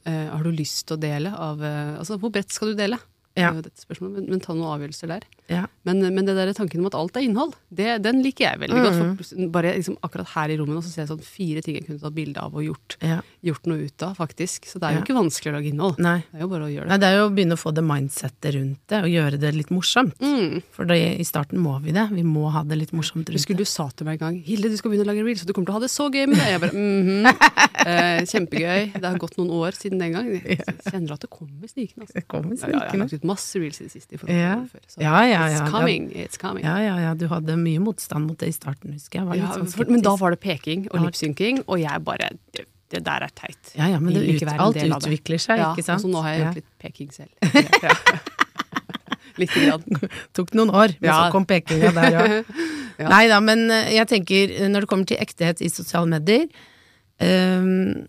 uh, 0.06 0.28
har 0.36 0.42
du 0.46 0.52
lyst 0.54 0.86
til 0.86 0.96
å 0.96 1.00
dele 1.00 1.34
av 1.34 1.58
uh, 1.60 1.98
Altså 1.98 2.20
hvor 2.22 2.30
bredt 2.30 2.54
skal 2.54 2.70
du 2.70 2.78
dele? 2.78 3.00
Ja. 3.34 3.50
Men, 3.50 4.26
men 4.30 4.40
ta 4.40 4.54
noen 4.54 4.78
avgjørelser 4.78 5.10
der. 5.10 5.26
Ja. 5.48 5.64
Men, 5.88 6.02
men 6.14 6.26
det 6.28 6.34
der 6.36 6.50
tanken 6.52 6.82
om 6.82 6.88
at 6.90 6.96
alt 6.98 7.16
er 7.16 7.24
innhold, 7.24 7.54
det, 7.72 8.02
den 8.04 8.20
liker 8.24 8.44
jeg 8.44 8.60
veldig 8.60 8.82
godt. 8.84 8.98
Mm. 9.00 9.12
For 9.16 9.50
bare 9.54 9.70
liksom 9.78 9.96
akkurat 10.04 10.28
her 10.34 10.52
i 10.52 10.58
rommet 10.60 10.76
nå 10.76 10.82
så 10.84 10.90
ser 10.92 11.02
jeg 11.06 11.10
sånn 11.12 11.22
fire 11.24 11.62
ting 11.64 11.78
jeg 11.78 11.86
kunne 11.86 12.02
tatt 12.02 12.16
bilde 12.16 12.42
av 12.42 12.52
og 12.58 12.66
gjort, 12.66 12.96
Ja. 13.04 13.20
gjort 13.48 13.68
noe 13.70 13.86
ut 13.88 14.04
av, 14.04 14.16
faktisk. 14.18 14.68
Så 14.68 14.78
det 14.82 14.90
er 14.90 14.98
jo 14.98 15.04
ikke 15.06 15.16
vanskelig 15.16 15.52
å 15.52 15.56
lage 15.56 15.70
innhold. 15.72 15.98
Nei. 16.04 16.18
Det 16.28 16.36
er 16.36 16.44
jo 16.44 16.50
bare 16.52 16.68
å 16.68 16.72
gjøre 16.72 16.88
Nei, 16.90 16.98
det. 16.98 17.00
det 17.00 17.08
er 17.08 17.16
jo 17.16 17.24
å 17.28 17.32
begynne 17.38 17.56
å 17.56 17.62
få 17.62 17.72
det 17.78 17.84
mindsettet 17.88 18.54
rundt 18.58 18.80
det, 18.92 19.00
og 19.06 19.08
gjøre 19.14 19.40
det 19.40 19.54
litt 19.56 19.72
morsomt. 19.72 20.20
Mm. 20.20 20.60
For 20.76 20.84
det, 20.92 20.98
i 21.16 21.26
starten 21.28 21.62
må 21.64 21.78
vi 21.84 21.96
det. 21.96 22.04
Vi 22.12 22.26
må 22.28 22.50
ha 22.52 22.62
det 22.68 22.76
litt 22.82 22.92
morsomt 22.92 23.24
rundt 23.24 23.38
Husker 23.38 23.56
det. 23.56 23.64
du 23.64 23.72
sa 23.72 23.88
til 23.96 24.08
meg 24.08 24.20
en 24.20 24.26
gang 24.26 24.36
'Hilde, 24.44 24.68
du 24.68 24.76
skal 24.76 24.92
begynne 24.92 25.06
å 25.08 25.10
lage 25.12 25.24
reels, 25.24 25.42
og 25.42 25.48
du 25.48 25.54
kommer 25.56 25.70
til 25.70 25.74
å 25.76 25.78
ha 25.78 25.84
det 25.86 25.92
så 25.94 26.08
gøy 26.12 26.26
med 26.28 26.36
det'. 26.36 26.52
Jeg 26.52 26.60
bare 26.60 26.76
mhm. 26.82 27.26
eh, 27.88 28.20
Kjempegøy. 28.28 28.80
Det 29.00 29.06
har 29.08 29.18
gått 29.22 29.36
noen 29.40 29.50
år 29.56 29.72
siden 29.78 29.98
den 30.02 30.12
gang. 30.12 30.28
Jeg 30.44 30.60
kjenner 30.90 31.16
at 31.16 31.24
det 31.24 31.30
kommer 31.32 31.70
snikende. 31.70 32.04
Altså. 32.04 32.14
Det 32.20 32.26
kommer 32.28 32.54
Ja, 32.58 32.68
ja, 32.68 32.78
jeg 32.84 32.90
har 32.92 33.02
lagt 33.04 33.16
ut 33.16 33.24
masse 33.28 33.60
reels 33.60 33.80
i 33.80 33.86
det 33.88 33.92
siste. 33.94 34.14
i 34.14 34.18
forhold 34.20 34.36
til 34.36 34.68
før, 34.74 34.84
så 34.88 35.02
Ja, 35.04 35.18
ja, 35.28 35.37
ja. 35.46 35.60
It's 35.64 35.70
coming. 35.70 36.10
It's 36.14 36.38
coming. 36.38 36.64
Ja, 36.64 36.76
ja, 36.82 36.96
ja. 36.98 37.14
Du 37.14 37.26
hadde 37.28 37.54
mye 37.56 37.78
motstand 37.80 38.26
mot 38.26 38.38
det 38.38 38.48
i 38.48 38.52
starten, 38.56 38.92
husker 38.92 39.20
jeg. 39.20 39.26
Var 39.28 39.34
litt 39.38 39.44
Ja, 39.44 39.52
sånn 39.56 39.70
for, 39.72 39.84
men 39.90 40.02
da 40.02 40.16
var 40.16 40.30
det 40.34 40.40
peking 40.40 40.88
og 40.90 40.98
Ja. 41.00 41.04
lipsynking, 41.06 41.62
og 41.68 41.78
jeg 41.80 42.04
bare 42.04 42.30
det, 42.54 42.66
det 42.90 43.04
der 43.04 43.22
er 43.28 43.30
teit. 43.34 43.72
Ja, 43.76 43.86
ja, 43.94 43.98
men 44.00 44.14
det 44.14 44.24
ut, 44.42 44.42
alt 44.58 44.76
utvikler 44.76 45.38
seg, 45.38 45.58
ja, 45.58 45.72
ikke 45.74 45.84
sant? 45.84 46.02
Ja, 46.02 46.08
så 46.08 46.10
nå 46.10 46.22
har 46.22 46.30
jeg 46.32 46.40
Ja. 46.40 46.44
gjort 46.46 46.54
litt 46.54 46.78
peking 46.78 47.10
selv. 47.12 47.30
Ja. 47.82 47.94
Lite 49.38 49.60
grann. 49.62 49.84
Tok 50.34 50.50
noen 50.58 50.70
år, 50.74 50.96
men 51.00 51.10
Ja. 51.12 51.28
så 51.28 51.32
kom 51.32 51.44
pekinga 51.46 51.92
der, 51.94 52.10
ja. 52.10 52.42
Ja. 52.98 53.08
Nei 53.12 53.28
da, 53.30 53.38
men 53.38 53.70
eh, 53.70 53.92
jeg 53.94 54.08
tenker, 54.10 54.50
eh, 54.50 54.66
når 54.66 54.80
det 54.82 54.88
kommer 54.90 55.06
til 55.06 55.18
ektehet 55.22 55.60
i 55.62 55.68
sosiale 55.70 56.08
medier 56.10 56.48
um, 57.22 58.06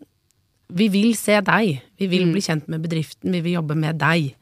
Vi 0.73 0.87
vil 0.89 1.13
se 1.17 1.35
deg. 1.45 1.81
Vi 1.99 2.07
vil 2.09 2.25
Mm. 2.25 2.31
bli 2.33 2.41
kjent 2.41 2.67
med 2.67 2.81
bedriften, 2.81 3.31
vi 3.31 3.41
vil 3.41 3.53
jobbe 3.61 3.75
med 3.77 3.97
deg. 3.99 4.35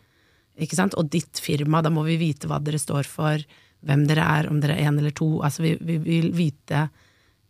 Ikke 0.57 0.75
sant? 0.75 0.95
Og 0.97 1.09
ditt 1.13 1.37
firma, 1.43 1.81
da 1.85 1.89
må 1.93 2.03
vi 2.07 2.15
vite 2.17 2.47
hva 2.49 2.57
dere 2.63 2.79
står 2.81 3.05
for, 3.05 3.43
hvem 3.85 4.07
dere 4.09 4.23
er, 4.25 4.47
om 4.49 4.59
dere 4.63 4.73
er 4.79 4.87
én 4.89 4.97
eller 4.97 5.11
to. 5.13 5.37
Altså, 5.45 5.61
vi, 5.61 5.75
vi 5.81 5.97
vil 6.01 6.31
vite 6.33 6.87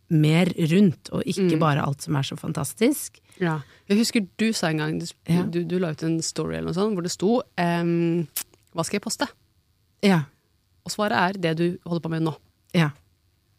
mer 0.09 0.47
rundt, 0.71 1.09
og 1.11 1.23
ikke 1.27 1.53
Mm. 1.55 1.59
bare 1.59 1.83
alt 1.83 2.01
som 2.01 2.15
er 2.15 2.23
så 2.23 2.37
fantastisk. 2.39 3.19
Ja. 3.39 3.57
Jeg 3.89 3.97
husker 3.99 4.27
du 4.39 4.51
sa 4.53 4.69
en 4.69 4.77
gang, 4.77 4.99
du, 4.99 5.05
Ja. 5.27 5.43
du, 5.43 5.63
du 5.63 5.77
la 5.79 5.91
ut 5.91 6.03
en 6.03 6.21
story 6.21 6.55
eller 6.55 6.71
noe 6.71 6.73
sånt, 6.77 6.93
hvor 6.95 7.03
det 7.03 7.11
sto 7.11 7.41
um, 7.57 8.27
Hva 8.75 8.83
skal 8.85 8.97
jeg 8.99 9.03
poste? 9.03 9.27
Ja. 10.03 10.21
Og 10.85 10.91
svaret 10.91 11.11
er 11.17 11.33
det 11.39 11.57
du 11.57 11.77
holder 11.85 12.01
på 12.03 12.09
med 12.09 12.21
nå. 12.23 12.35
Ja. 12.73 12.91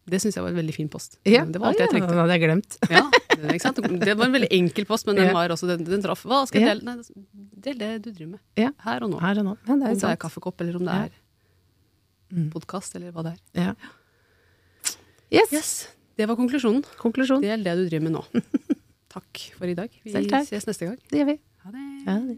Det 0.09 0.21
syns 0.21 0.35
jeg 0.35 0.43
var 0.43 0.49
en 0.49 0.57
veldig 0.57 0.73
fin 0.73 0.89
post. 0.89 1.19
ja. 1.25 1.45
Det 1.45 1.59
var 1.61 1.69
alt 1.69 1.77
jeg 1.77 1.87
ja, 1.87 1.91
trengte. 1.93 2.13
Det 2.13 2.17
hadde 2.17 2.37
jeg 2.37 2.43
glemt. 2.47 2.77
Ja, 2.89 3.03
det, 3.43 3.55
ikke 3.57 3.65
sant? 3.67 3.79
det 4.03 4.15
var 4.17 4.25
en 4.25 4.35
veldig 4.35 4.49
enkel 4.57 4.85
post, 4.89 5.07
men 5.07 5.15
den, 5.19 5.31
var 5.35 5.49
også, 5.53 5.67
den, 5.69 5.83
den 5.87 6.01
traff. 6.03 6.25
Hva 6.27 6.41
skal 6.49 6.61
jeg 6.63 6.69
dele? 6.79 6.95
Nei, 6.97 7.49
del 7.67 7.77
det 7.79 7.89
du 8.03 8.11
driver 8.11 8.31
med. 8.35 8.41
Ja. 8.59 8.69
Her 8.85 9.05
og 9.07 9.13
nå. 9.13 9.19
Her 9.23 9.41
og 9.41 9.47
nå. 9.51 9.55
Det 9.65 9.73
om 9.75 9.81
det 9.85 10.11
er 10.11 10.19
kaffekopp, 10.25 10.61
eller 10.65 10.79
om 10.81 10.85
det 10.89 10.99
er 11.05 11.17
Mm. 12.29 12.51
podkast, 12.53 12.93
eller 12.93 13.09
hva 13.09 13.23
det 13.25 13.31
er. 13.33 13.39
Ja. 13.57 13.71
Yes. 15.33 15.51
Yes, 15.53 15.71
Det 16.17 16.27
var 16.29 16.35
konklusjonen. 16.37 16.83
Konklusjon. 16.99 17.41
Del 17.41 17.63
det 17.63 17.73
du 17.77 17.87
driver 17.89 18.03
med 18.05 18.13
nå. 18.19 18.21
Takk 19.15 19.41
for 19.57 19.65
i 19.65 19.73
dag. 19.73 19.89
Vi 20.05 20.13
ses 20.13 20.67
neste 20.69 20.85
gang. 20.85 20.99
Det 21.09 21.21
gjør 21.23 21.29
vi. 21.31 21.35
Ha 21.63 21.71
det. 21.73 21.85
Ha 22.05 22.15
det. 22.27 22.37